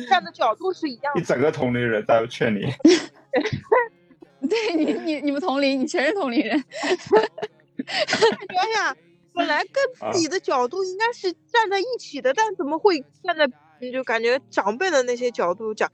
[0.09, 1.19] 站的角度是一样的。
[1.21, 2.61] 一整个同龄人在劝你。
[4.49, 6.63] 对你你你们同龄，你全是同龄人。
[7.77, 8.97] 想想，
[9.33, 13.47] 本来跟自己的角度应该是站在一起的，但怎么会站在
[13.91, 15.91] 就感觉长辈的那些角度讲，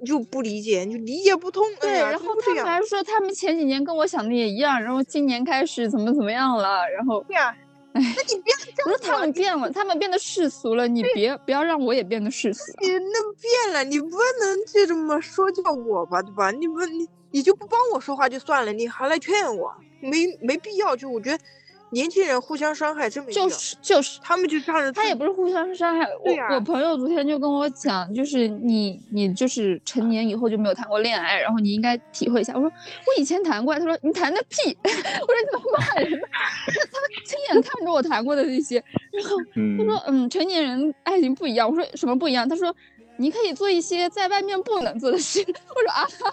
[0.00, 1.64] 你就不理解，你就理解不通。
[1.80, 7.61] 对，然后他们还说他们前几年跟我想的也一样，然后今年开始怎么怎么样了，然后对呀，哎，
[7.94, 12.72] 那你不要讲，不是他们变了，他们变得世俗了，你别不要让我也变得世俗。
[12.80, 14.08] 你那变了，你不
[14.40, 16.50] 能就这么说教我吧，对吧？
[16.50, 19.74] 你不你你就不帮我说话就算了，你还来劝我。
[20.00, 21.44] 没没必要，就我觉得
[21.92, 23.48] 年轻人互相伤害真没必要。
[23.48, 24.90] 就是就是，他们就仗着。
[24.92, 26.06] 他也不是互相伤害。
[26.24, 32.54] 我我朋友昨天就跟我讲，就是你你就是成年以后就没有谈过恋爱，然后你应该体会一下。
[32.54, 34.76] 我说我以前谈过，他说你谈的屁。
[34.84, 36.10] 我说你怎么骂人？
[36.66, 39.36] 他亲眼看着我谈过的那些，然后
[39.78, 41.68] 他说嗯，成年人爱情不一样。
[41.68, 42.48] 我说什么不一样？
[42.48, 42.74] 他说。
[43.18, 45.38] 你可以做一些在外面不能做的事。
[45.46, 46.32] 我说啊，说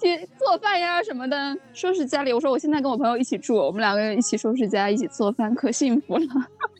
[0.00, 2.32] 去做饭呀什么的，收拾家里。
[2.32, 6.26] 我说我现在跟我朋友一起住，我们两个人一起收拾家，一起做饭，可幸福了。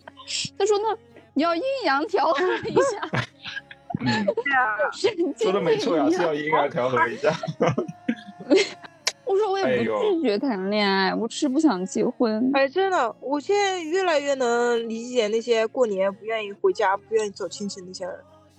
[0.59, 0.97] 他说那
[1.35, 3.25] 你要阴阳调和一下。
[3.99, 4.77] 对啊，
[5.37, 7.35] 说的没错呀，是要阴阳调和一下。
[9.25, 12.51] 我说我也不拒绝谈恋爱，我只是不想结婚。
[12.55, 18.15] 哎，真的，我现在越来越能理解那些过年不愿意回家、不愿意走亲戚那些人。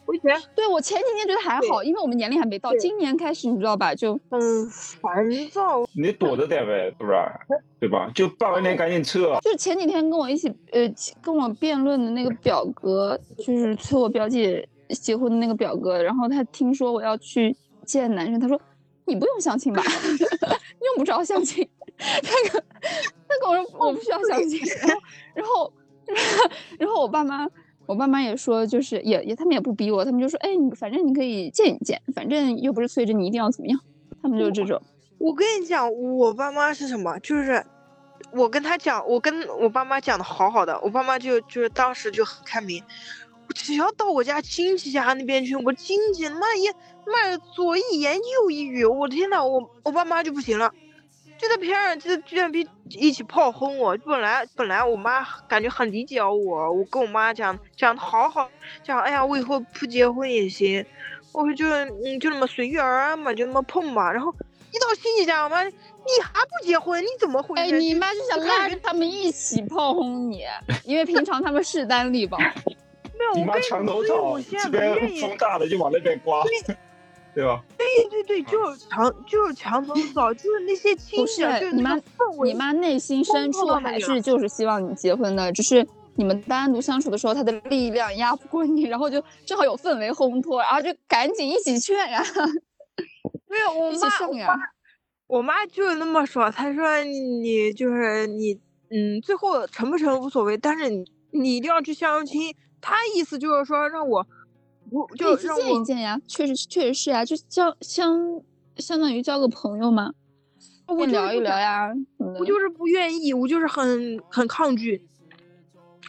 [0.10, 2.76] 我以前对我前几年觉得还好，因为我们年龄还没到。
[2.78, 3.94] 今年开始，你知道吧？
[3.94, 5.88] 就很，烦躁。
[5.94, 7.64] 你躲着点呗，是不是？
[7.80, 8.10] 对吧？
[8.16, 9.40] 就办完年赶紧撤。
[9.44, 10.92] 就是前几天跟我一起呃
[11.22, 18.60] 跟我辩论的那个表哥，就是催我表姐结婚的那个表哥，然后他听说我要去见男生，他说。
[19.06, 19.82] 你不用相亲吧，
[20.86, 21.68] 用不着相亲。
[21.98, 22.64] 他跟
[23.28, 24.60] 他跟我说我不需要相亲，
[25.34, 25.74] 然后
[26.06, 27.48] 然后然后我爸妈
[27.90, 33.80] 我爸妈也说就是也也他们也不逼我，他们就说哎你反正你可以见一见，反正又不是催着你一定要怎么样，
[34.22, 34.80] 他们就这种。
[35.18, 37.18] 我跟你讲，我爸妈是什么？
[37.18, 37.66] 就是
[38.32, 42.84] 我跟他讲，我跟我爸妈讲的好好的，我爸妈就就是当时就很开明。
[43.56, 46.72] 只要到我家亲戚家那边去，我亲戚妈也
[47.08, 50.72] 妈左一言右一语，我天呐，我我爸妈就不行了，
[51.40, 53.98] 就在边上就居然比一起炮轰我。
[54.06, 58.50] 本来本来我妈感觉很理解我，我跟我妈讲讲的好好，
[58.84, 60.86] 讲哎呀我以后不结婚也行，
[61.32, 64.12] 我说就嗯就那么随遇而安嘛，就那么碰嘛。
[64.12, 64.36] 然后
[64.72, 65.72] 一到亲戚家，我妈你
[66.22, 67.76] 还不结婚，你怎么回事？
[67.76, 70.44] 哎，你妈就想拉着他们一起炮轰你，
[70.84, 72.38] 因为平常他们势单力薄。
[73.18, 76.42] 没有你妈墙头草，这边风大的就往那边刮，
[77.34, 77.64] 对吧？
[77.78, 81.96] 对对对，就是强就是墙头草，就是那些亲戚，就是你妈，
[82.44, 92.22] 你妈内心深处还是就是希望你结婚的，只是你们单独相处的时候，她的力量压不过你，然后就正好有氛围烘托，然后就赶紧一起劝呀。
[93.48, 94.60] 没有，我妈，我妈，
[95.28, 98.54] 我妈就那么说，她说你就是你，
[98.90, 102.54] 嗯，最后成不成无所谓，但是你你一定要去相亲。
[102.82, 104.26] 她意思就是说让我，
[104.92, 108.42] 我就见一见呀，确实确实是呀，就交相
[108.78, 110.14] 相当于交个朋友嘛，
[110.88, 111.90] 我聊一聊呀。
[112.18, 115.02] 我就是不愿意，我就是很很抗拒，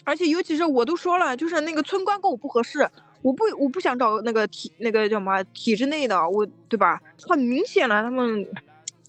[0.04, 2.88] 而且尤其是我都说了，就是那个村官跟我不合适，
[3.22, 7.00] 我不我不想找那个体那个叫什么体制内的，我对吧？
[7.28, 8.46] 很明显了，他们，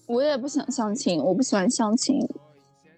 [0.06, 2.18] 我也不想相亲，我不喜欢相亲。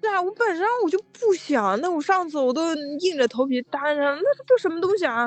[0.00, 1.80] 对啊，我本身我就不想。
[1.80, 5.26] 那我上次我都硬着头皮答应了，那都什么东西啊？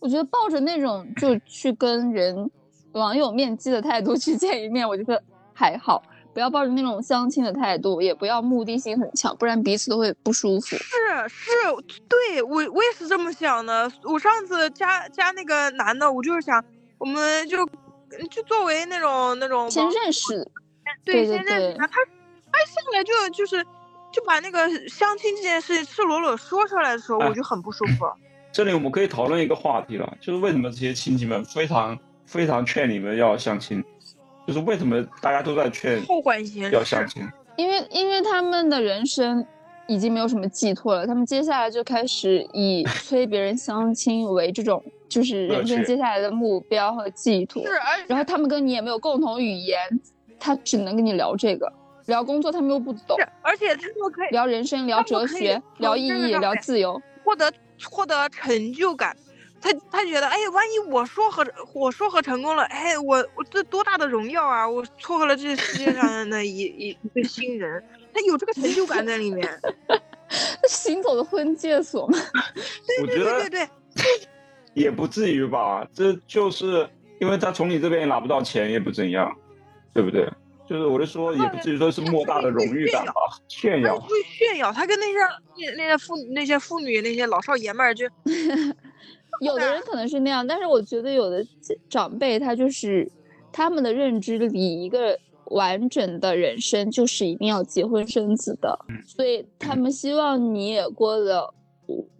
[0.00, 2.50] 我觉得抱着那种就去跟人
[2.92, 6.02] 网友面基的态度去见一面，我觉得还好。
[6.34, 10.76] 不要抱着那种相亲的态度，也不要目的性很强，不然彼此都会不舒服。
[10.76, 10.78] 是
[11.28, 11.50] 是，
[12.08, 13.90] 对我我也是这么想的。
[14.04, 16.64] 我上次加加那个男的，我就是想，
[16.98, 17.66] 我们就
[18.30, 20.48] 就作为那种那种先认识，
[21.04, 21.86] 对，先认识他。
[21.86, 21.94] 他
[22.52, 23.64] 他上来就就是。
[24.10, 28.06] 就把那个相亲这件事赤裸裸说出来的时候，我就很不舒服。
[28.58, 33.84] 这里我们可以讨论一个话题了，就是为什么这些亲戚们非常非常劝你们要相亲，
[34.48, 37.22] 就是为什么大家都在劝后关系要相亲？
[37.56, 39.46] 因为因为他们的人生
[39.86, 47.62] 已经没有什么寄托了，他们接下来就开始以催别人相亲为这种 就是人生接下来的目标和寄托。
[47.64, 47.70] 是，
[48.08, 49.78] 然后他们跟你也没有共同语言，
[50.40, 51.72] 他只能跟你聊这个。
[52.06, 57.52] 聊工作他们又不懂，而且他们可以聊人生、聊哲学、聊意义、聊自由，获得
[57.84, 59.16] 获得成就感。
[59.60, 64.68] 他他觉得，哎，万一我说和我说和成功了，哎，我我这多大的荣耀啊！
[64.68, 67.82] 我撮合了这世界上的一一一个新人，
[68.14, 69.48] 他有这个成就感在里面。
[70.68, 72.18] 行走的婚介所嘛？
[72.86, 73.68] 对对对对对，
[74.74, 75.84] 也不至于吧？
[75.92, 76.88] 这就是
[77.18, 79.34] 因为他从你这边也拿不到钱，也不怎样，
[79.92, 80.30] 对不对？
[80.68, 83.12] 就是我就说，也不至于说是莫大的荣誉感吧，
[83.48, 83.96] 炫耀。
[83.98, 85.18] 会炫耀，他跟那些
[85.56, 88.04] 那那些妇那些妇女那些老少爷们儿就，
[89.40, 91.44] 有的人可能是那样，但是我觉得有的
[91.88, 93.10] 长辈他就是
[93.50, 101.54] 他们的认知里，一个完整的人生就是一定要结婚生子的，所以他们希望你也过得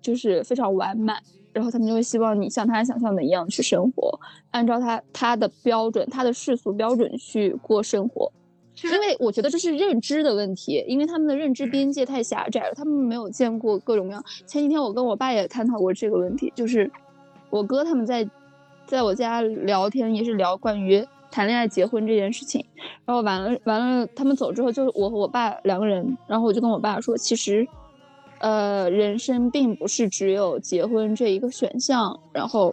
[0.01, 1.23] 就是非常完满。
[1.51, 4.17] 然后他们就会希望你像他想象的一样去生活，
[4.53, 8.31] 按照他他的标准，他的世俗标准去过生活。
[8.85, 14.25] 因为我觉得这是认知的问题，因为他们的认知边界太狭窄了，他们没有见过各种各样。
[14.47, 16.91] 前几天我跟我爸也探讨过这个问题，就是
[17.51, 18.29] 我哥他们在
[18.87, 22.65] 在我家聊天，也是聊关于谈恋爱、结婚这件事情。
[23.05, 27.67] 然后完了完了，他们走之后，就我和我爸两个人，然后我就跟我爸说，其实。
[28.41, 32.17] 呃，人生并不是只有结婚这一个选项。
[32.33, 32.73] 然后，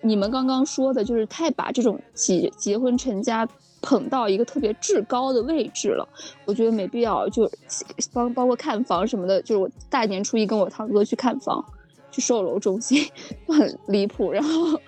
[0.00, 3.46] 你们刚刚说的就是太把这种结结婚成家
[3.80, 6.08] 捧到一个特别至高的位置了。
[6.44, 7.28] 我觉得没必要。
[7.28, 7.50] 就
[8.12, 11.64] 包包括看房什么的，就是我大年初一跟我堂哥去看房，
[12.10, 13.06] 去售楼中心，
[13.48, 14.32] 很离谱。
[14.32, 14.80] 然后。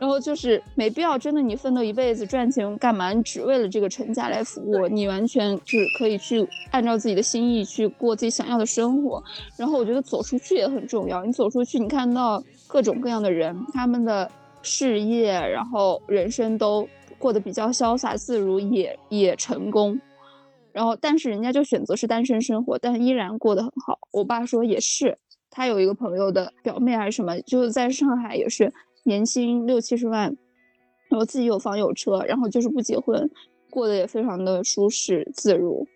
[0.00, 3.12] 然后就是没必要，真的，你奋斗一辈子赚钱干嘛？
[3.12, 4.88] 你只为了这个成家来服务？
[4.88, 9.22] 你完全就是可以去按照自己的心意去过自己想要的生活。
[9.58, 11.22] 然后我觉得走出去也很重要。
[11.22, 14.26] 你走出去，你看到各种各样的人，他们的
[14.62, 16.88] 事业，然后人生都
[17.20, 20.00] 过得比较潇洒自如，也也成功。
[20.72, 23.96] 然后，但是人家就选择是单身生活，但依然过得很好。
[24.10, 25.16] 我爸说也是，
[25.50, 30.24] 他有一个朋友的表妹还是什么，就是在上海也是。”。”，年薪六七十万，
[31.08, 33.30] 然后自己有房有车，然后就是不结婚，
[33.70, 35.86] 过得也非常的舒适自如。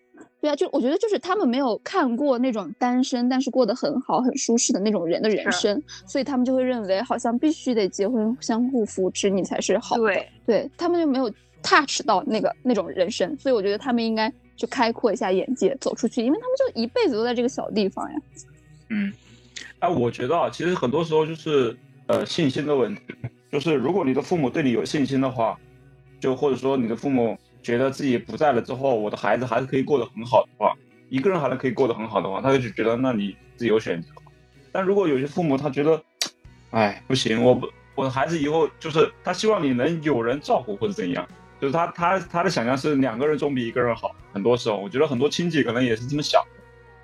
[0.45, 10.03] 对啊，就我觉得就是他们没有看过那种单身但是过得很好很舒适的那种人的人生，所以他们就会认为好像必须得结婚相互扶持你才是好的。
[10.03, 11.27] 对，对他们就没有
[11.63, 18.19] touch 到那个那种人生，所以我觉得他们应该就开阔一下眼界，走出去，因为他们就一辈子都在这个小地方呀。
[18.89, 19.11] 嗯，
[19.79, 23.01] 哎，我觉得啊，其实很多时候就是呃信心的问题，
[23.51, 25.57] 就是如果你的父母对你有信心的话，
[26.19, 30.71] 就或者说你的父母觉得自己不在了之后，我的孩子还是可以过得很好的话，
[31.09, 34.09] 一个人还是可以过得很好的话，他就觉得那你自由选择。
[34.71, 35.99] 但如果有些父母他觉得，
[36.69, 41.27] 哎，不行，我不，我的孩子以后就是他希望你能有人照顾或者怎样，
[41.59, 44.15] 就是他他他的想象是两个人总比一个人好。
[44.31, 46.39] 很多时候，我觉得很多亲戚可能也是这么想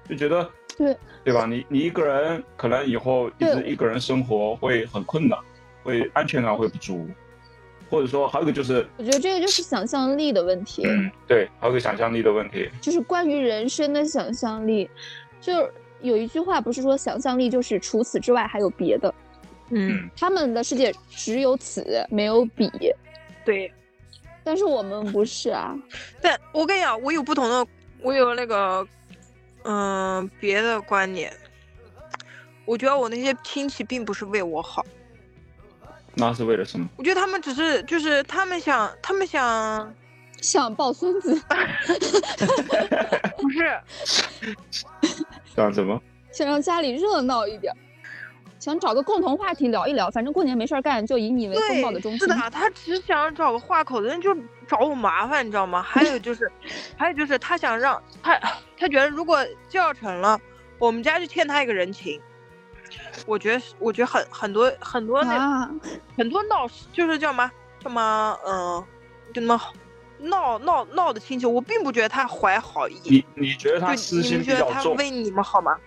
[0.08, 0.47] 的，就觉得
[0.78, 1.47] 对对吧？
[1.47, 5.39] 你你一个人可能以后一直一个人生活会很困难，
[5.82, 7.10] 会安全感会不足，
[7.91, 12.69] 或者说还有一个就是，我觉得这个就是想象力的问题，嗯，对，还有一个想象力的问题。
[12.80, 14.89] 就是关于人生的想象力。
[15.41, 15.69] 就
[16.01, 19.13] 有一句话不是说想象力就是除此之外还有别的，
[19.71, 22.71] 嗯，他们的世界只有此没有彼，
[23.43, 23.71] 对。
[24.43, 25.75] 但是我们不是啊。
[26.21, 27.67] 但我跟你讲，我有不同的，
[28.01, 28.88] 我有那个，
[29.63, 31.32] 嗯、别的观点。
[32.65, 34.86] 我觉得我那些亲戚并不是为我好，
[36.15, 36.88] 那是为了什么？
[36.97, 39.93] 我觉得他们只是就是他们想，他们想
[40.41, 41.41] 想抱孙子，
[43.38, 43.80] 不是，
[45.56, 46.02] 想什么？
[46.32, 47.78] 想让家里热闹一点儿，
[48.60, 50.10] 想找个共同话题聊一聊。
[50.10, 52.41] 反正过年没事儿干，就以你为风暴的中对，心是。
[52.41, 54.36] 的，他只想找个话口的人，就
[54.67, 55.82] 找我麻烦，你知道吗？
[55.82, 56.52] 还有就是，
[56.97, 58.39] 还有就是，他想让他，
[58.78, 60.39] 他觉得如果叫成了，
[60.80, 62.19] 我们家就欠他一个人情。
[63.25, 65.71] 我觉得，我觉得很很多很多那、啊，
[66.17, 68.84] 很多闹，就是叫什么叫什么，嗯、
[69.34, 69.62] 就那么
[70.19, 72.99] 闹闹闹的亲戚，我并不觉得他怀好意。
[73.04, 74.84] 你你觉得他私心们觉得他？
[74.91, 75.77] 为你们好吗？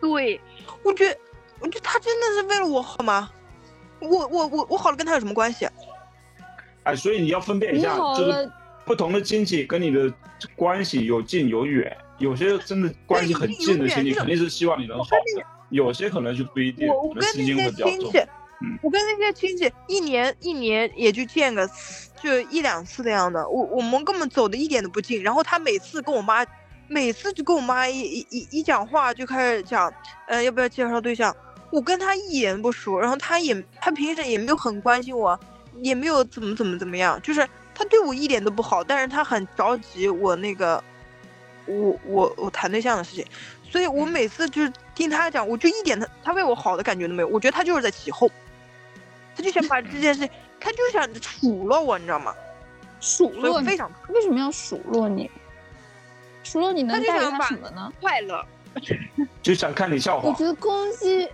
[0.00, 0.40] 对，
[0.82, 1.18] 我觉得，
[1.60, 3.30] 我觉得他真的是为了我好吗？
[4.00, 5.68] 我我我我好了，跟他有什么关系？
[6.82, 8.50] 哎，所以你要分辨一下，就是，
[8.84, 10.12] 不同的亲戚跟你的
[10.56, 21.68] 关系有近有远，有些真的关系很近的亲戚肯定是希望你能好的，有些可能就不一定，我我跟那些亲戚。，嗯我跟那些亲戚一年一年也就见个
[22.22, 25.20] 就一两次那样的，我我们根本走的一点都不近。
[25.20, 26.46] 然后他每次跟我妈，
[26.86, 29.92] 每次就跟我妈一一一一讲话就开始讲，
[30.28, 31.34] 呃，要不要介绍对象？
[31.72, 35.36] 我跟他一言不熟，然后他也他平时也没有很关心我，
[35.80, 40.82] 也没有怎么怎么怎么样，就是他对我一点都不好，但是他很着急我那个
[41.66, 43.26] 我我我谈对象的事情，
[43.68, 48.30] 所以我每次就是听他讲，我就一点他他为我好的感觉都没有，我觉得他就是在起哄，
[49.36, 50.28] 他就想把这件事，
[50.60, 52.34] 他就想数落我，你知道吗？
[53.00, 55.30] 数落你非，常为什么要数落你？
[56.44, 57.92] 数落你能带给他他就想把什么呢？
[58.00, 58.44] 快乐。
[59.42, 60.28] 就想看你笑话。
[60.28, 61.28] 我觉得攻击，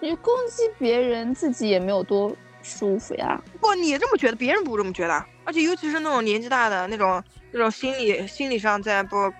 [0.00, 3.38] 你攻击别人，自己也没有多舒服呀。
[3.60, 9.30] 不，你这么觉得，别人不这么觉得，而且尤其是那种年纪大的那种那种心理心理上在不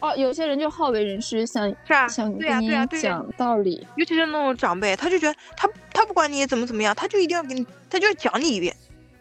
[0.00, 3.86] 哦，有些人就好为人师，想是啊，想对呀、跟你对呀、对呀、讲道理。
[3.96, 8.74] 尤其是那种长辈，他就觉得他他不管你怎么怎么样，他就一定要给你，他就要讲你一遍。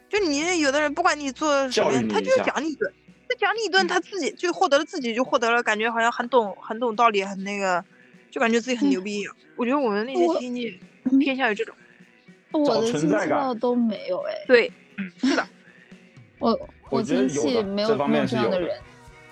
[0.10, 2.92] 就你有的人不管你做什么样，他就要讲你一顿，
[3.28, 7.84] 他讲你一顿，嗯他自己就获得了自己就获得了，感觉好像很懂很懂道理，很那个，
[8.32, 9.36] 就感觉自己很牛逼一样。
[9.56, 11.76] 我觉得我们那些我亲戚嗯偏向于这种，
[12.52, 14.72] 我的亲戚都没有哎，对，
[15.20, 15.48] 是的，
[16.40, 16.58] 我
[16.90, 18.78] 我亲戚有这方没有这样的人。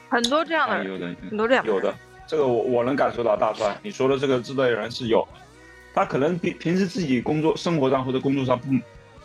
[0.09, 1.93] 很多这样的人，啊有的很多这样的有的，
[2.27, 5.27] 这个我我能感受到，大川你说的这个之类人是有，
[5.93, 8.67] 他可能平平时自己工作生活上或者工作上不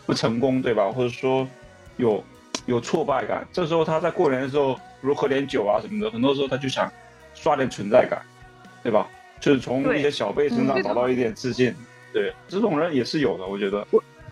[0.05, 0.91] 不成功，对吧？
[0.91, 1.47] 或者说
[1.97, 2.23] 有
[2.65, 6.91] 有挫败感，这时候他在过年的时候，比如喝点酒啊什么的，很多时候他就想
[7.33, 8.21] 刷点存在感，
[8.83, 9.07] 对吧？
[9.39, 11.73] 就是从对一些小辈身嗯上找到一点自信，
[12.13, 13.87] 对，这种人也是有的，我觉得。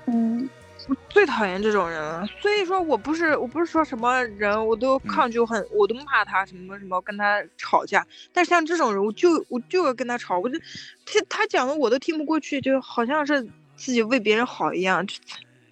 [0.06, 0.48] 嗯，
[0.90, 10.58] 我最讨厌这种人了，所以说我不是我不是说什么人我都抗拒，我很我都骂他什么什么跟他吵架，但是像这种人我就我就要跟他吵，我就
[11.06, 13.44] 他他讲的我都听不过去，就好像是
[13.76, 15.16] 自己为别人好一样，这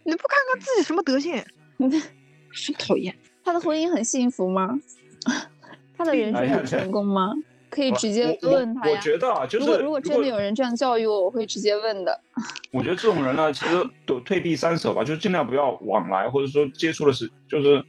[0.04, 1.44] 你不看看自己什么德性，
[1.80, 3.14] 真讨厌。
[3.44, 4.80] 他的婚姻很幸福吗？
[5.98, 7.34] 他的人生很成功吗？
[7.70, 9.00] 可以直接我我我问他呀。
[9.02, 12.20] 觉得啊，就是如果如果真的有人这样教育我，我会直接问的。
[12.72, 17.84] 我觉得这种人呢，其实都退避三舍吧，就是尽量不要往来，或者说接触的是，就是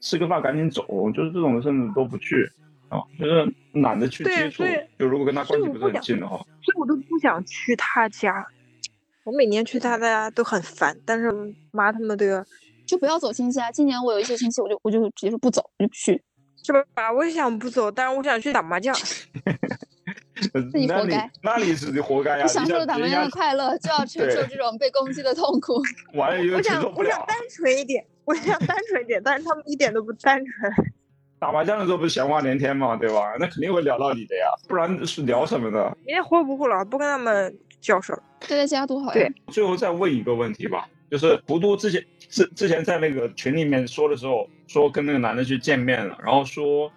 [0.00, 2.50] 吃个饭赶紧走，就是这种人甚至都不去
[2.88, 4.64] 啊，就是懒得去接触。
[4.98, 8.46] 就如果跟他关系不是很近的话，所以我都不想去他家。
[9.24, 11.32] 我每年去他家都很烦，但是
[11.70, 12.44] 妈他们都要
[12.84, 13.70] 就不要走亲戚啊。
[13.70, 16.20] 今年我有一些亲戚，我就我就直接说不走，我就不去。
[16.64, 17.12] 是吧？
[17.12, 18.94] 我也想不走，但是我想去打麻将。
[20.40, 22.42] 自己那你活该那你是活该呀！
[22.42, 25.80] 你想受打麻将的快乐，就要承受这种被攻击的痛苦。
[26.14, 27.10] 完了又我承受不了。
[27.10, 30.72] 想我想单纯一点，我想单纯一点，但是他们一点都不单纯。
[31.38, 33.34] 打麻将的时候不是闲话连天嘛，对吧？
[33.38, 35.96] 那肯定会聊到你的呀，不然是聊什么的？
[36.04, 38.22] 明天活不活了，不跟他们交涉了。
[38.40, 39.32] 待在家多好呀对！
[39.52, 46.90] 最后再问一个问题吧，就是糊涂之前之之前在那个群里面说的时候，说跟那个男的去见面了，然后说，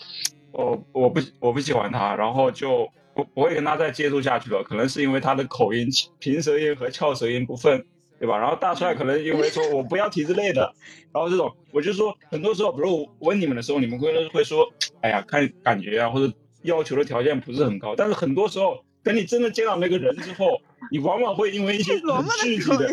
[0.58, 5.88] 我我不我不喜欢他，然后就不不会跟他再接触下去了，可能是因为他的口音
[6.20, 7.86] 平舌音和翘舌音不分，
[8.20, 8.38] 对吧？
[8.38, 10.74] 然后大帅可能因为说我不要体制内的，
[11.14, 14.66] 然后这种我就说很多时候，比如我问你们的时候，你们会会说，
[15.02, 16.34] 哎呀，看感觉啊，或者
[16.64, 18.84] 要求的条件不是很高，但是很多时候。
[19.06, 20.60] 等你真的见到那个人之后，
[20.92, 22.92] 你往往会因为一些 很具体的、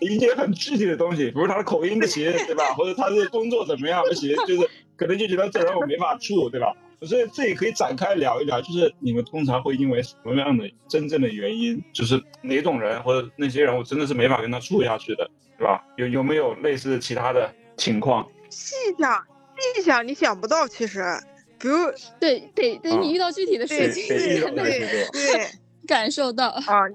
[0.00, 2.62] 一些很具体的东西，比如他的口音不行，对吧？
[2.76, 6.74] 或者他的工作怎么样不行，就是可能就觉得这人我没法处，对吧？
[7.02, 15.80] 所以这也可以展开聊一聊，就是你们通常会因为什么样的真正的原因，就是哪种人或者那些人，我真的是没法跟他处下去的，对吧？
[15.96, 18.28] 有有没有类似其他的情况？
[18.50, 19.24] 细想
[19.76, 21.04] 细想，你想不到，其实，
[21.56, 21.76] 比如
[22.18, 25.46] 对，得得啊你遇到具体的事情，得遇到那个才能情况对
[25.86, 26.48] 感受到。
[26.48, 26.88] 啊，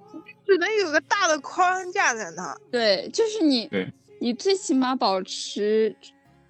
[0.45, 2.54] 只能有个大的框架在那。
[2.70, 3.88] 对，就是你对，
[4.20, 5.95] 你最起码保持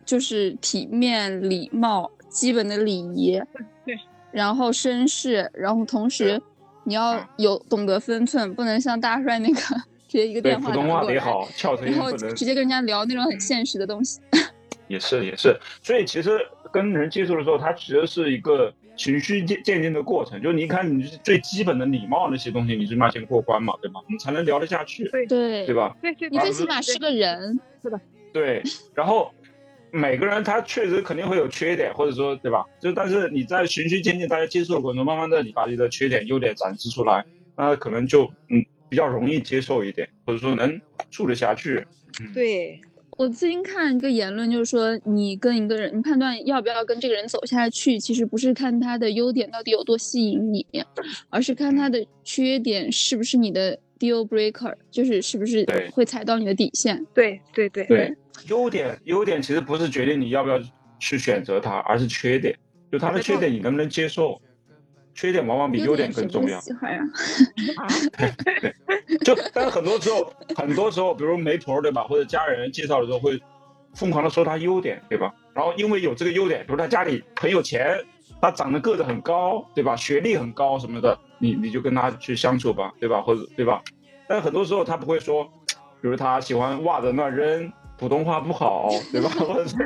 [0.06, 3.42] 就是体面、礼貌、基本的礼仪，
[3.86, 3.98] 对，
[4.32, 6.42] 然后绅士，然后同时
[6.84, 9.56] 你要嗯有懂得分寸，不能像大帅那个
[10.08, 14.20] 直接一个，电话普通话得好，翘舌音然后直接跟人家聊那种很现实的东西。
[14.90, 16.38] 也是也是，所以其实
[16.72, 20.40] 跟人接触的时候，它其实是一个循序渐渐进的过程。
[20.42, 24.02] 就是你看，你最基本的礼貌那些东西，你最起码先过关嘛，对吧？
[24.10, 25.96] 你才能聊得下去，对对对吧？
[26.02, 28.00] 对对你最起码是个人，是的
[28.34, 28.62] 对。
[28.94, 29.32] 然后
[29.96, 32.66] 每个人他确实肯定会有缺点，或者说对吧？
[32.82, 37.24] 就但是你在循序渐进，大家接触的过程中，慢慢的你把你的缺点、优点展示出来，
[37.56, 40.82] 那可能就嗯比较容易接受一点，或者说能
[41.12, 41.86] 处得下去。
[42.20, 42.82] 嗯，对
[43.18, 50.66] 我最近看一个言论，就是说你跟一个人，你判断要不要跟这个人走下去，其实不是看他的优点到底有多吸引你，
[51.30, 57.06] 而是看他的缺点是不是你的 deal breaker，就是是不是会踩到你的底线。
[57.14, 58.14] 对对对对，
[58.48, 60.60] 优点优点其实不是决定你要不要
[61.00, 62.54] 去选择它，而是缺点，
[62.92, 64.42] 就他的缺点你能不能接受，
[65.16, 66.60] 缺点往往比优点更重要。
[66.60, 67.02] 喜欢呀、
[69.24, 73.42] 就但是很多时候，很多时候，比如媒婆对吧，或者家人介绍的时候会
[73.94, 75.34] 疯狂的说他优点对吧？
[75.54, 77.98] 然后因为有这个优点，比如他家里很有钱，
[78.42, 79.96] 他长得个子很高对吧？
[79.96, 83.22] 学历很高什么的，你你就跟他去相处吧，对吧？
[83.22, 83.82] 或者对吧？
[84.30, 85.44] 但是很多时候他不会说，
[86.02, 89.30] 比如他喜欢袜子乱扔，普通话不好，对吧？
[89.46, 89.78] 或者说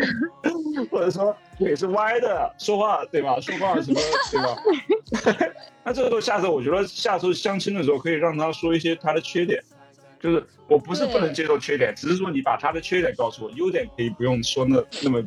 [0.91, 3.39] 或者说腿是歪的，说话对吧？
[3.41, 3.99] 说话什么
[4.31, 5.49] 对吧？
[5.83, 9.59] 那这个时候下次我觉得下次相亲的时候可以让他说一些他的缺点，
[10.21, 15.23] 就是我不是不能接受缺点，只是说你把他的缺点告诉我，优点可以不用说那那么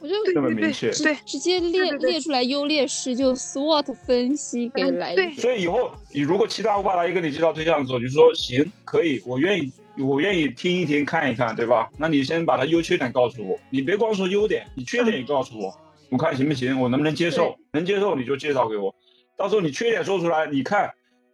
[0.00, 0.90] 我就这么明确。
[0.90, 4.90] 对直接列列出来优劣势，就 SWOT 分析给。
[5.14, 9.72] 对所以以后你如果七大姑八大姨跟你介绍对象的时候，你就说行可以，我愿意，
[10.02, 11.90] 我愿意听一听看一看，对吧？
[11.98, 15.72] 那你先把他优缺点告诉我，你别光说优点，你缺点也告诉我，
[16.10, 17.54] 我看行不行，我能不能接受？
[17.72, 18.94] 能接受你就介绍给我，
[19.36, 20.90] 到时候你缺点说出来，你看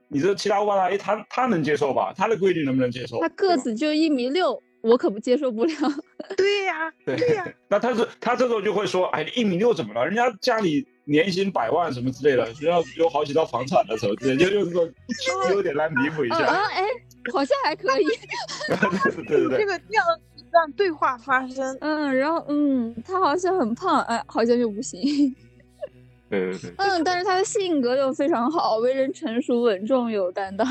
[0.08, 2.12] 你这七大姑八大姨他他能接受吧？
[2.16, 3.20] 他的规律能不能接受？
[3.20, 5.72] 他个子就一米六，我可不接受不了。
[6.36, 10.04] 对呀对对呀，那他是他这时候就会说，哎，一米六怎么了？
[10.04, 14.92] 人家家里年薪百万什么之类的，人家有好几套房产的什么之类的，就用这个
[15.54, 16.38] 优点来弥补一下。
[16.38, 16.84] 啊啊，哎，
[17.32, 18.04] 好像还可以。
[19.28, 20.04] 对对对这个这样
[20.50, 25.00] 这样对话发生，嗯，然后嗯，他好像很胖，哎，好像就不行。
[26.28, 30.66] 对对对， 嗯，但是他的性格又非常好，为人成熟稳重有担当。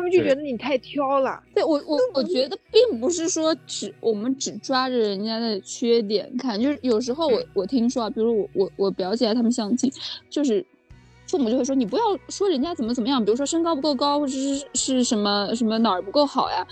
[0.00, 1.38] 他们就觉得你太挑了。
[1.54, 9.92] 对我我我觉得并不是说只我们只抓着人家的缺点看，就是有时候我我听说啊，比如我我我表姐他们相亲，
[10.30, 10.64] 就是
[11.28, 16.66] 父母就会说你不要说人家怎么怎么样，比如说身高不够高，或者是是什么什么哪儿不够好呀，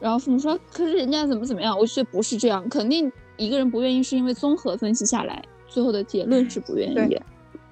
[0.00, 6.94] 然后父母说可是人家怎么怎么样，我觉得不是这样，肯定一个人不愿意是因为综合分析下来，最后的结论是不愿意。
[6.94, 7.22] 对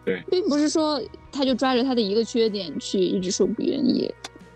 [0.04, 4.08] 对并不是说他就抓着他的一个缺点去一直说不愿意。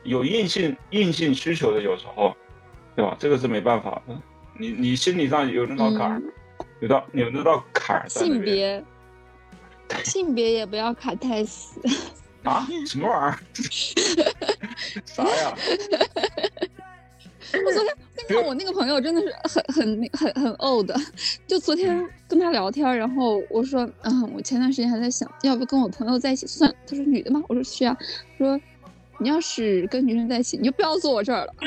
[0.05, 2.35] 有硬性硬性需求的，有时候，
[2.95, 3.17] 对吧？
[3.19, 4.17] 这个是没办法的。
[4.59, 6.23] 你你心理上有那道坎儿，
[6.81, 8.85] 有道有那道坎儿性别，
[10.05, 11.81] 性别也不要卡太死。
[12.45, 12.67] 啊？
[12.87, 13.39] 什么玩意儿？
[15.05, 15.57] 啥呀？
[17.67, 20.91] 我昨天跟真的， 我那个朋友真的是很很很很 old。
[21.47, 26.73] 就昨天跟他聊天，然后我说，嗯，我前段时间还在想，要不跟我朋友在一起算？
[26.87, 27.43] 他说女的吗？
[27.49, 27.97] 我说是啊。
[28.37, 28.61] 说
[29.19, 31.55] 你要是跟女生在一起，你就不要坐我这儿了。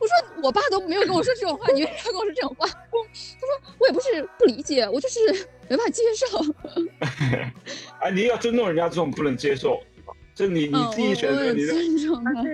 [0.00, 2.66] 我说我爸都没有跟我说这种话，你为什么跟我说这种话？
[2.70, 5.20] 他说我也不是不理解，我就是
[5.68, 6.26] 没法接受。
[8.00, 9.78] 哎，你要尊重人家这种不能接受，
[10.34, 11.74] 这你你自己选择你的，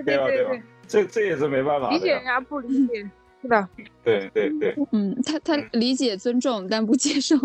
[0.03, 0.25] 对吧？
[0.27, 0.51] 对吧？
[0.87, 3.09] 这这也是没办法，理解人家不理解，
[3.41, 3.67] 是的。
[4.03, 7.35] 对对对，嗯，他他理解尊重，但不接受。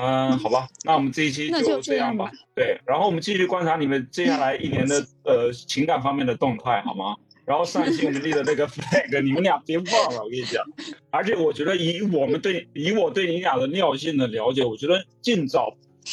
[0.00, 2.30] 嗯，好吧，那我们这一期就这样吧。
[2.54, 7.14] 对，然后我们继续观察你们接下来一年的呃情感方面的动态，好吗？
[7.44, 9.84] 然后上一期我们立的那个 flag，你们俩别忘
[10.14, 10.64] 了，我跟你讲。
[11.10, 15.76] 而且我觉得以我们对以我对你俩的尿性的了解，我觉得尽早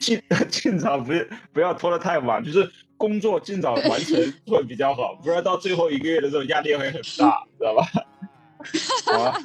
[0.00, 0.20] 尽
[0.50, 1.12] 尽早不
[1.52, 7.86] 不要拖得太晚，就是工作尽早完成 会比较好，不然到最后一个月的时候压力会很大，知道吧？
[9.04, 9.38] 好啊，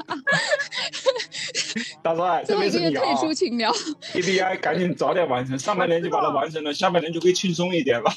[2.03, 3.71] 大帅，这边是你啊
[4.13, 8.11] ，EBI 赶紧早点完成，上半年就把它完成了， 下半年就可以轻松一点了。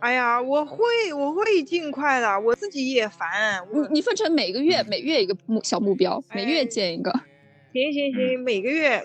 [0.00, 0.78] 哎呀，我会，
[1.16, 3.62] 我会尽快的，我自己也烦。
[3.72, 7.12] 你你分成每个月每月一个目小目标，每月建一个。
[7.72, 9.02] 行行行，每个月，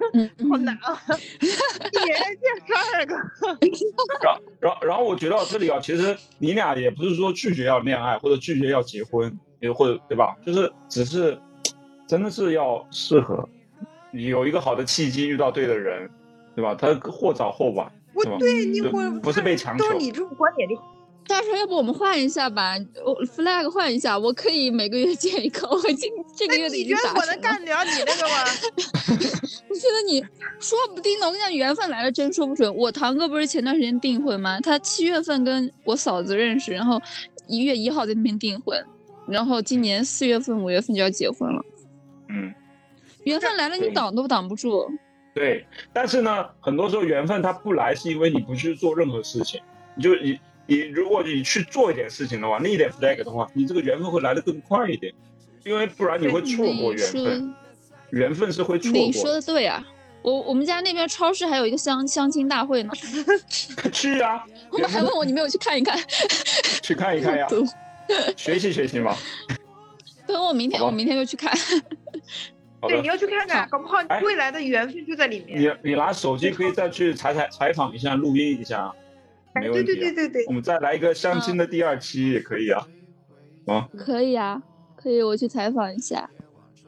[0.50, 1.00] 好难啊，
[1.40, 3.14] 一年建十二个。
[4.20, 10.36] 然然然后我觉得这里啊，其实你俩也不是说拒绝要恋爱或者拒绝要结婚，也或者对吧？
[10.44, 11.38] 就是只是
[12.10, 13.48] 真的是要适合，
[14.10, 16.10] 你有一个好的契机遇到对的人，
[16.56, 16.74] 对吧？
[16.74, 17.88] 他或早或晚。
[18.12, 19.84] 我对，你我不是被强求。
[19.84, 20.74] 都是你这种观点就。
[21.28, 22.74] 大叔，要不我们换一下吧？
[23.06, 25.68] 我 flag 换一下，我可以每个月见一个。
[25.68, 28.44] 我今这个月的已经打我能干了你那个吗？
[29.70, 30.20] 我觉得你
[30.58, 31.26] 说不定呢。
[31.26, 32.74] 我跟你讲，缘分来了真说不准。
[32.74, 34.58] 我堂哥不是前段时间订婚吗？
[34.60, 37.00] 他七月份跟我嫂子认识，然后
[37.46, 38.84] 一月一号在那边订婚，
[39.28, 41.64] 然后今年四月份、五月份就要结婚了。
[42.32, 42.54] 嗯，
[43.24, 44.88] 缘分来了，你挡都挡不住。
[45.34, 49.60] 对，但是呢，很多时候缘分它不来，是因为你不去做任何事情。
[49.94, 55.12] 你就你你，如果你去做一点事情的话，立一点 flag 的话，你这个缘分会来的更快一点，
[55.64, 57.54] 因为不然你会错过缘分。
[58.10, 59.00] 缘分是会错过。
[59.00, 59.84] 你说的对啊，
[60.22, 62.92] 我我们家那边超市还有一个相相亲大会呢。
[63.92, 64.44] 去啊！
[64.70, 65.96] 我们还问我你没有去看一看？
[66.82, 67.46] 去看一看呀，
[68.36, 69.16] 学习学习嘛。
[70.26, 71.52] 等我明天，我明天就去看。
[72.88, 75.60] 对，你要去看看，搞不好未来的缘分就在里面。
[75.60, 78.92] 你你拿手机可以再去采采采访一下，录音一下，
[79.54, 79.94] 没问题。
[79.94, 82.86] 对对对对对，我们再来一个相亲的第二期也可以啊，
[83.66, 83.88] 啊？
[83.98, 84.62] 可以啊，
[84.96, 86.28] 可以，我去采访一下。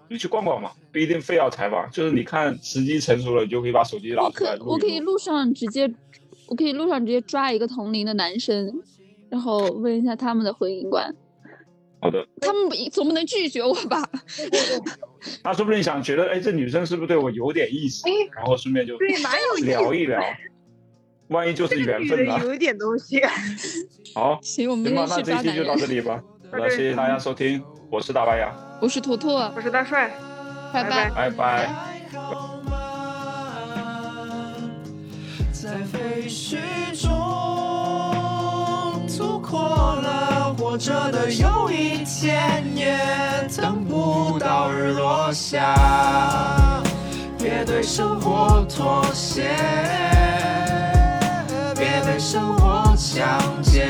[0.08, 4.56] 你去逛逛嘛，不一定非要采访，就是你看时机成熟了，你就可以把手机拿出来。
[4.60, 5.90] 我可以路上直接，
[6.48, 8.82] 我可以路上直接抓一个同龄的男生，
[9.30, 11.14] 然后问一下他们的婚姻观。
[12.02, 14.02] 好的，他们总不能拒绝我吧？
[15.44, 18.02] 他说不定想觉得，哎，这女生是不是对我有点意思？
[18.34, 20.20] 然后顺便就对，蛮有聊一聊，
[21.28, 22.40] 万一就是缘分呢？
[22.44, 23.22] 有点东西。
[24.16, 26.20] 好，行，我们今天那这期就到这里吧。
[26.50, 30.10] 好的，谢谢大家收听，我是大白牙，我是图图，我是大帅，
[30.72, 31.70] 拜拜，拜拜。
[40.72, 42.96] 活着的有一天也
[43.58, 45.74] 等不到日落下，
[47.38, 49.50] 别对生活妥协，
[51.76, 53.86] 别被生活强奸，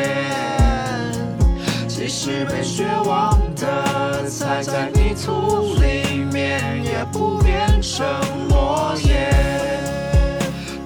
[1.86, 8.04] 即使被绝望的踩在泥土里面，也不变成
[8.48, 9.30] 落叶。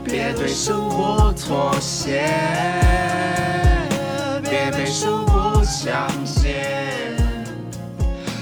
[0.05, 2.23] 别对生活妥协，
[4.43, 5.36] 别被生活。
[5.87, 6.53] 相信，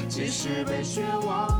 [0.09, 1.54] 即使被绝望。